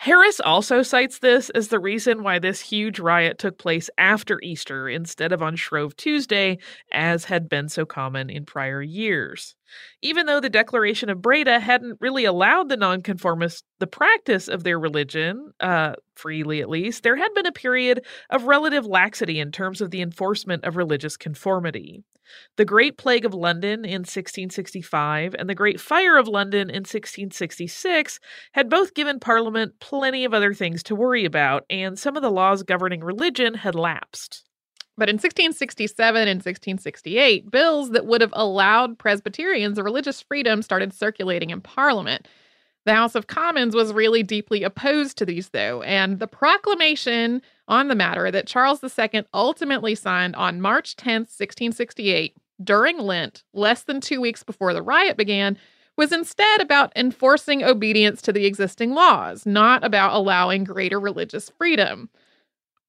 Harris 0.00 0.40
also 0.40 0.82
cites 0.82 1.18
this 1.18 1.50
as 1.50 1.68
the 1.68 1.78
reason 1.78 2.22
why 2.22 2.38
this 2.38 2.62
huge 2.62 2.98
riot 2.98 3.36
took 3.36 3.58
place 3.58 3.90
after 3.98 4.40
Easter 4.42 4.88
instead 4.88 5.30
of 5.30 5.42
on 5.42 5.56
Shrove 5.56 5.94
Tuesday, 5.94 6.56
as 6.90 7.26
had 7.26 7.50
been 7.50 7.68
so 7.68 7.84
common 7.84 8.30
in 8.30 8.46
prior 8.46 8.80
years. 8.80 9.56
Even 10.00 10.24
though 10.24 10.40
the 10.40 10.48
Declaration 10.48 11.10
of 11.10 11.20
Breda 11.20 11.60
hadn't 11.60 11.98
really 12.00 12.24
allowed 12.24 12.70
the 12.70 12.78
nonconformists 12.78 13.62
the 13.78 13.86
practice 13.86 14.48
of 14.48 14.64
their 14.64 14.80
religion, 14.80 15.52
uh, 15.60 15.96
freely 16.14 16.62
at 16.62 16.70
least, 16.70 17.02
there 17.02 17.16
had 17.16 17.34
been 17.34 17.44
a 17.44 17.52
period 17.52 18.02
of 18.30 18.44
relative 18.44 18.86
laxity 18.86 19.38
in 19.38 19.52
terms 19.52 19.82
of 19.82 19.90
the 19.90 20.00
enforcement 20.00 20.64
of 20.64 20.76
religious 20.76 21.18
conformity. 21.18 22.04
The 22.56 22.64
Great 22.64 22.96
Plague 22.96 23.24
of 23.24 23.34
London 23.34 23.84
in 23.84 24.00
1665 24.00 25.34
and 25.38 25.48
the 25.48 25.54
Great 25.54 25.80
Fire 25.80 26.16
of 26.18 26.28
London 26.28 26.70
in 26.70 26.82
1666 26.82 28.20
had 28.52 28.68
both 28.68 28.94
given 28.94 29.20
Parliament 29.20 29.74
plenty 29.80 30.24
of 30.24 30.34
other 30.34 30.54
things 30.54 30.82
to 30.84 30.94
worry 30.94 31.24
about, 31.24 31.64
and 31.70 31.98
some 31.98 32.16
of 32.16 32.22
the 32.22 32.30
laws 32.30 32.62
governing 32.62 33.02
religion 33.02 33.54
had 33.54 33.74
lapsed. 33.74 34.44
But 34.96 35.08
in 35.08 35.14
1667 35.14 36.28
and 36.28 36.38
1668, 36.40 37.50
bills 37.50 37.90
that 37.92 38.04
would 38.04 38.20
have 38.20 38.34
allowed 38.34 38.98
Presbyterians 38.98 39.78
religious 39.78 40.20
freedom 40.20 40.60
started 40.60 40.92
circulating 40.92 41.48
in 41.48 41.62
Parliament. 41.62 42.28
The 42.86 42.94
House 42.94 43.14
of 43.14 43.26
Commons 43.26 43.74
was 43.74 43.92
really 43.92 44.22
deeply 44.22 44.62
opposed 44.62 45.18
to 45.18 45.26
these, 45.26 45.50
though, 45.50 45.82
and 45.82 46.18
the 46.18 46.26
proclamation 46.26 47.42
on 47.68 47.88
the 47.88 47.94
matter 47.94 48.30
that 48.30 48.46
Charles 48.46 48.82
II 48.82 49.24
ultimately 49.34 49.94
signed 49.94 50.34
on 50.36 50.60
March 50.62 50.96
10, 50.96 51.22
1668, 51.22 52.36
during 52.62 52.98
Lent, 52.98 53.44
less 53.52 53.82
than 53.82 54.00
two 54.00 54.20
weeks 54.20 54.42
before 54.42 54.72
the 54.72 54.82
riot 54.82 55.16
began, 55.16 55.58
was 55.96 56.12
instead 56.12 56.62
about 56.62 56.92
enforcing 56.96 57.62
obedience 57.62 58.22
to 58.22 58.32
the 58.32 58.46
existing 58.46 58.92
laws, 58.92 59.44
not 59.44 59.84
about 59.84 60.14
allowing 60.14 60.64
greater 60.64 60.98
religious 60.98 61.50
freedom. 61.50 62.08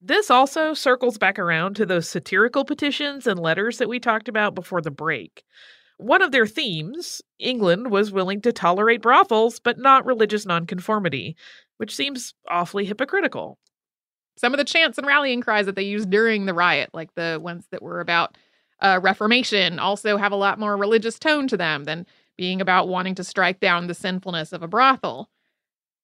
This 0.00 0.30
also 0.30 0.74
circles 0.74 1.18
back 1.18 1.38
around 1.38 1.76
to 1.76 1.86
those 1.86 2.08
satirical 2.08 2.64
petitions 2.64 3.26
and 3.26 3.38
letters 3.38 3.78
that 3.78 3.88
we 3.88 4.00
talked 4.00 4.28
about 4.28 4.54
before 4.54 4.80
the 4.80 4.90
break. 4.90 5.44
One 6.02 6.22
of 6.22 6.32
their 6.32 6.46
themes, 6.46 7.22
England 7.38 7.90
was 7.90 8.12
willing 8.12 8.40
to 8.42 8.52
tolerate 8.52 9.02
brothels, 9.02 9.60
but 9.60 9.78
not 9.78 10.04
religious 10.04 10.44
nonconformity, 10.44 11.36
which 11.78 11.94
seems 11.94 12.34
awfully 12.50 12.84
hypocritical. 12.84 13.58
Some 14.36 14.52
of 14.52 14.58
the 14.58 14.64
chants 14.64 14.98
and 14.98 15.06
rallying 15.06 15.40
cries 15.40 15.66
that 15.66 15.76
they 15.76 15.82
used 15.82 16.10
during 16.10 16.46
the 16.46 16.54
riot, 16.54 16.90
like 16.92 17.14
the 17.14 17.38
ones 17.40 17.66
that 17.70 17.82
were 17.82 18.00
about 18.00 18.36
uh, 18.80 18.98
Reformation, 19.02 19.78
also 19.78 20.16
have 20.16 20.32
a 20.32 20.36
lot 20.36 20.58
more 20.58 20.76
religious 20.76 21.18
tone 21.18 21.46
to 21.48 21.56
them 21.56 21.84
than 21.84 22.06
being 22.36 22.60
about 22.60 22.88
wanting 22.88 23.14
to 23.14 23.24
strike 23.24 23.60
down 23.60 23.86
the 23.86 23.94
sinfulness 23.94 24.52
of 24.52 24.62
a 24.62 24.68
brothel. 24.68 25.28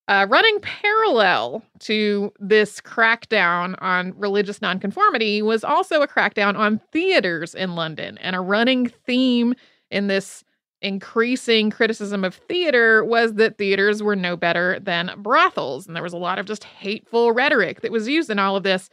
Uh, 0.06 0.26
running 0.30 0.58
parallel 0.60 1.62
to 1.80 2.32
this 2.38 2.80
crackdown 2.80 3.74
on 3.82 4.14
religious 4.16 4.62
nonconformity 4.62 5.42
was 5.42 5.62
also 5.62 6.00
a 6.00 6.08
crackdown 6.08 6.56
on 6.56 6.80
theaters 6.92 7.54
in 7.54 7.74
London. 7.74 8.16
And 8.18 8.34
a 8.34 8.40
running 8.40 8.88
theme 8.88 9.54
in 9.90 10.06
this 10.06 10.44
increasing 10.80 11.70
criticism 11.70 12.24
of 12.24 12.34
theater 12.34 13.04
was 13.04 13.34
that 13.34 13.58
theaters 13.58 14.02
were 14.02 14.16
no 14.16 14.36
better 14.36 14.78
than 14.80 15.12
brothels. 15.18 15.86
And 15.86 15.96
there 15.96 16.02
was 16.02 16.12
a 16.12 16.18
lot 16.18 16.38
of 16.38 16.46
just 16.46 16.64
hateful 16.64 17.32
rhetoric 17.32 17.80
that 17.80 17.92
was 17.92 18.08
used 18.08 18.30
in 18.30 18.38
all 18.38 18.56
of 18.56 18.62
this. 18.62 18.88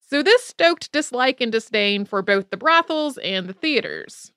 So 0.00 0.22
this 0.22 0.44
stoked 0.44 0.92
dislike 0.92 1.40
and 1.40 1.50
disdain 1.50 2.04
for 2.04 2.22
both 2.22 2.50
the 2.50 2.56
brothels 2.56 3.18
and 3.18 3.48
the 3.48 3.52
theaters. 3.52 4.32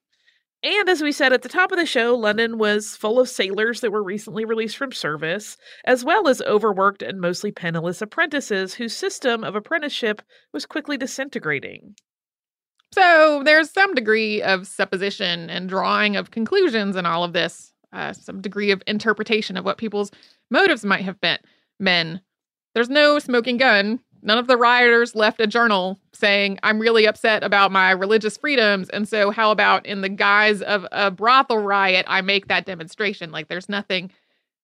And 0.63 0.89
as 0.89 1.03
we 1.03 1.11
said 1.11 1.33
at 1.33 1.43
the 1.43 1.49
top 1.49 1.71
of 1.71 1.77
the 1.77 1.85
show, 1.85 2.15
London 2.15 2.57
was 2.57 2.95
full 2.95 3.19
of 3.19 3.29
sailors 3.29 3.81
that 3.81 3.91
were 3.91 4.03
recently 4.03 4.43
released 4.43 4.75
from 4.75 4.91
service, 4.91 5.55
as 5.85 6.03
well 6.03 6.27
as 6.27 6.41
overworked 6.41 7.03
and 7.03 7.21
mostly 7.21 7.51
penniless 7.51 8.01
apprentices 8.01 8.73
whose 8.73 8.95
system 8.95 9.43
of 9.43 9.55
apprenticeship 9.55 10.23
was 10.51 10.65
quickly 10.65 10.97
disintegrating. 10.97 11.95
So 12.93 13.43
there's 13.43 13.69
some 13.69 13.93
degree 13.93 14.41
of 14.41 14.67
supposition 14.67 15.50
and 15.50 15.69
drawing 15.69 16.15
of 16.15 16.32
conclusions 16.32 16.95
in 16.95 17.06
all 17.06 17.23
of 17.23 17.34
this, 17.34 17.73
uh, 17.93 18.13
some 18.13 18.41
degree 18.41 18.71
of 18.71 18.82
interpretation 18.88 19.58
of 19.58 19.65
what 19.65 19.78
people's 19.78 20.12
motives 20.50 20.86
might 20.86 21.04
have 21.04 21.19
been. 21.21 21.39
Men, 21.80 22.21
there's 22.73 22.89
no 22.89 23.19
smoking 23.19 23.58
gun 23.58 24.00
None 24.21 24.38
of 24.38 24.47
the 24.47 24.58
rioters 24.58 25.15
left 25.15 25.39
a 25.39 25.47
journal 25.47 26.00
saying, 26.13 26.60
I'm 26.63 26.80
really 26.80 27.06
upset 27.06 27.43
about 27.43 27.71
my 27.71 27.91
religious 27.91 28.38
freedoms. 28.38 28.89
And 28.89 29.08
so, 29.08 29.32
how 29.32 29.52
about 29.52 29.86
in 29.86 30.02
the 30.02 30.10
guise 30.10 30.62
of 30.62 30.86
a 30.91 31.12
brothel 31.12 31.60
riot, 31.60 32.06
I 32.10 32.21
make 32.21 32.47
that 32.47 32.65
demonstration? 32.65 33.32
Like, 33.32 33.47
there's 33.47 33.69
nothing 33.69 34.12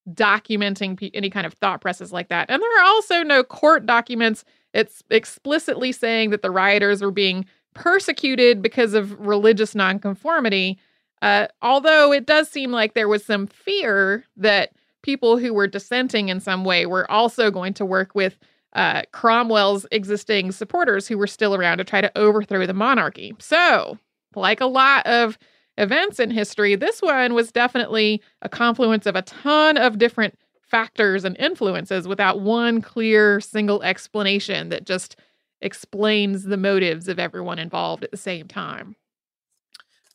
documenting 0.09 1.09
any 1.13 1.29
kind 1.29 1.45
of 1.45 1.53
thought 1.53 1.81
process 1.81 2.11
like 2.11 2.27
that. 2.29 2.49
And 2.49 2.61
there 2.61 2.79
are 2.79 2.85
also 2.85 3.23
no 3.23 3.43
court 3.43 3.85
documents. 3.85 4.43
It's 4.73 5.03
explicitly 5.09 5.91
saying 5.91 6.31
that 6.31 6.41
the 6.41 6.51
rioters 6.51 7.01
were 7.01 7.11
being 7.11 7.45
persecuted 7.73 8.61
because 8.61 8.93
of 8.93 9.19
religious 9.19 9.75
nonconformity. 9.75 10.79
Uh, 11.21 11.47
although 11.61 12.11
it 12.11 12.25
does 12.25 12.49
seem 12.49 12.71
like 12.71 12.93
there 12.93 13.07
was 13.07 13.23
some 13.23 13.47
fear 13.47 14.25
that 14.35 14.71
people 15.03 15.37
who 15.37 15.53
were 15.53 15.67
dissenting 15.67 16.29
in 16.29 16.39
some 16.39 16.65
way 16.65 16.85
were 16.85 17.09
also 17.09 17.51
going 17.51 17.73
to 17.73 17.85
work 17.85 18.15
with 18.15 18.37
uh, 18.73 19.03
Cromwell's 19.11 19.85
existing 19.91 20.51
supporters 20.51 21.07
who 21.07 21.17
were 21.17 21.27
still 21.27 21.53
around 21.53 21.77
to 21.77 21.83
try 21.83 22.01
to 22.01 22.17
overthrow 22.17 22.65
the 22.65 22.73
monarchy. 22.73 23.35
So, 23.39 23.99
like 24.35 24.61
a 24.61 24.65
lot 24.65 25.05
of 25.05 25.37
events 25.77 26.19
in 26.19 26.31
history, 26.31 26.75
this 26.75 27.01
one 27.01 27.33
was 27.33 27.51
definitely 27.51 28.21
a 28.41 28.49
confluence 28.49 29.05
of 29.05 29.15
a 29.15 29.21
ton 29.21 29.77
of 29.77 29.99
different 29.99 30.37
factors 30.61 31.23
and 31.23 31.37
influences 31.37 32.07
without 32.07 32.39
one 32.41 32.81
clear 32.81 33.39
single 33.39 33.83
explanation 33.83 34.69
that 34.69 34.85
just 34.85 35.15
explains 35.63 36.43
the 36.43 36.57
motives 36.57 37.07
of 37.07 37.17
everyone 37.17 37.57
involved 37.57 38.03
at 38.03 38.11
the 38.11 38.17
same 38.17 38.47
time. 38.47 38.95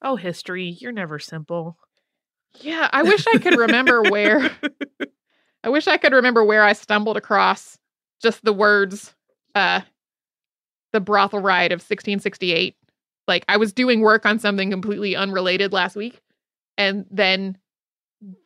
Oh, 0.00 0.14
history, 0.14 0.76
you're 0.80 0.92
never 0.92 1.18
simple. 1.18 1.76
Yeah, 2.61 2.88
I 2.92 3.02
wish 3.02 3.26
I 3.26 3.38
could 3.38 3.58
remember 3.58 4.02
where 4.02 4.50
I 5.64 5.70
wish 5.70 5.88
I 5.88 5.96
could 5.96 6.12
remember 6.12 6.44
where 6.44 6.62
I 6.62 6.72
stumbled 6.72 7.16
across 7.16 7.78
just 8.20 8.44
the 8.44 8.52
words 8.52 9.14
uh 9.54 9.80
the 10.92 11.00
brothel 11.00 11.40
riot 11.40 11.72
of 11.72 11.78
1668 11.78 12.76
like 13.26 13.44
i 13.48 13.56
was 13.56 13.72
doing 13.72 14.00
work 14.00 14.26
on 14.26 14.38
something 14.38 14.70
completely 14.70 15.14
unrelated 15.16 15.72
last 15.72 15.96
week 15.96 16.20
and 16.76 17.06
then 17.11 17.56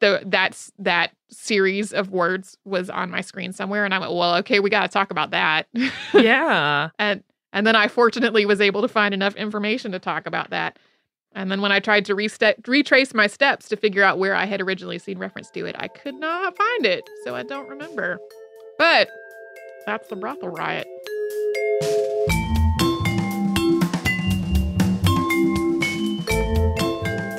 the 0.00 0.22
that's 0.26 0.70
that 0.78 1.12
series 1.30 1.92
of 1.92 2.10
words 2.10 2.58
was 2.64 2.90
on 2.90 3.10
my 3.10 3.22
screen 3.22 3.52
somewhere 3.52 3.84
and 3.86 3.94
i 3.94 3.98
went 3.98 4.12
well 4.12 4.36
okay 4.36 4.60
we 4.60 4.68
got 4.68 4.82
to 4.82 4.88
talk 4.88 5.10
about 5.10 5.30
that. 5.30 5.66
Yeah. 6.12 6.90
And 6.98 7.22
and 7.54 7.66
then 7.66 7.74
i 7.76 7.88
fortunately 7.88 8.44
was 8.46 8.60
able 8.60 8.82
to 8.82 8.88
find 8.88 9.14
enough 9.14 9.34
information 9.36 9.92
to 9.92 9.98
talk 9.98 10.26
about 10.26 10.50
that. 10.50 10.78
And 11.34 11.50
then 11.50 11.62
when 11.62 11.72
i 11.72 11.80
tried 11.80 12.04
to 12.06 12.14
reste- 12.14 12.66
retrace 12.68 13.14
my 13.14 13.26
steps 13.26 13.68
to 13.70 13.76
figure 13.76 14.02
out 14.02 14.18
where 14.18 14.34
i 14.34 14.44
had 14.44 14.60
originally 14.60 14.98
seen 14.98 15.18
reference 15.18 15.50
to 15.52 15.64
it 15.64 15.74
i 15.78 15.88
could 15.88 16.14
not 16.16 16.56
find 16.56 16.86
it 16.86 17.08
so 17.24 17.34
i 17.34 17.42
don't 17.42 17.68
remember. 17.68 18.18
But 18.78 19.08
that's 19.86 20.08
the 20.08 20.16
brothel 20.16 20.48
riot. 20.48 20.86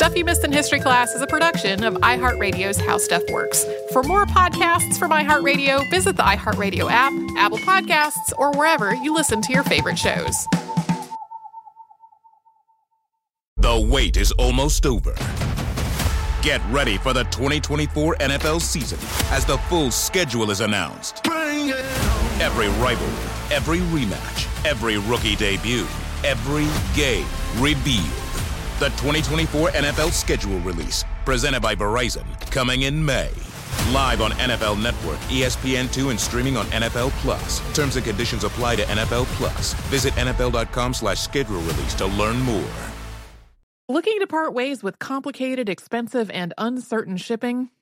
Stuff 0.00 0.16
You 0.16 0.24
Missed 0.24 0.44
in 0.44 0.50
History 0.50 0.80
Class 0.80 1.14
is 1.14 1.20
a 1.20 1.26
production 1.26 1.84
of 1.84 1.92
iHeartRadio's 1.96 2.80
How 2.80 2.96
Stuff 2.96 3.22
Works. 3.30 3.66
For 3.92 4.02
more 4.02 4.24
podcasts 4.24 4.98
from 4.98 5.10
iHeartRadio, 5.10 5.90
visit 5.90 6.16
the 6.16 6.22
iHeartRadio 6.22 6.90
app, 6.90 7.12
Apple 7.36 7.58
Podcasts, 7.58 8.32
or 8.38 8.50
wherever 8.52 8.94
you 8.94 9.12
listen 9.12 9.42
to 9.42 9.52
your 9.52 9.62
favorite 9.62 9.98
shows. 9.98 10.46
The 13.58 13.86
wait 13.90 14.16
is 14.16 14.32
almost 14.38 14.86
over. 14.86 15.14
Get 16.40 16.62
ready 16.70 16.96
for 16.96 17.12
the 17.12 17.24
2024 17.24 18.16
NFL 18.20 18.62
season 18.62 18.98
as 19.30 19.44
the 19.44 19.58
full 19.68 19.90
schedule 19.90 20.50
is 20.50 20.62
announced. 20.62 21.26
Every 21.26 22.68
rivalry, 22.82 23.54
every 23.54 23.80
rematch, 23.80 24.64
every 24.64 24.96
rookie 24.96 25.36
debut, 25.36 25.86
every 26.24 26.68
game 26.96 27.26
revealed. 27.58 28.19
The 28.80 28.88
2024 28.88 29.72
NFL 29.72 30.10
schedule 30.10 30.58
release, 30.60 31.04
presented 31.26 31.60
by 31.60 31.74
Verizon, 31.74 32.24
coming 32.50 32.84
in 32.84 33.04
May. 33.04 33.28
Live 33.92 34.22
on 34.22 34.30
NFL 34.30 34.82
Network, 34.82 35.18
ESPN2, 35.28 36.08
and 36.08 36.18
streaming 36.18 36.56
on 36.56 36.64
NFL 36.68 37.10
Plus. 37.20 37.60
Terms 37.74 37.96
and 37.96 38.06
conditions 38.06 38.42
apply 38.42 38.76
to 38.76 38.82
NFL 38.84 39.26
Plus. 39.36 39.74
Visit 39.90 40.14
NFL.com 40.14 40.94
slash 40.94 41.20
schedule 41.20 41.60
release 41.60 41.92
to 41.96 42.06
learn 42.06 42.40
more. 42.40 42.72
Looking 43.90 44.18
to 44.18 44.26
part 44.26 44.54
ways 44.54 44.82
with 44.82 44.98
complicated, 44.98 45.68
expensive, 45.68 46.30
and 46.30 46.54
uncertain 46.56 47.18
shipping? 47.18 47.68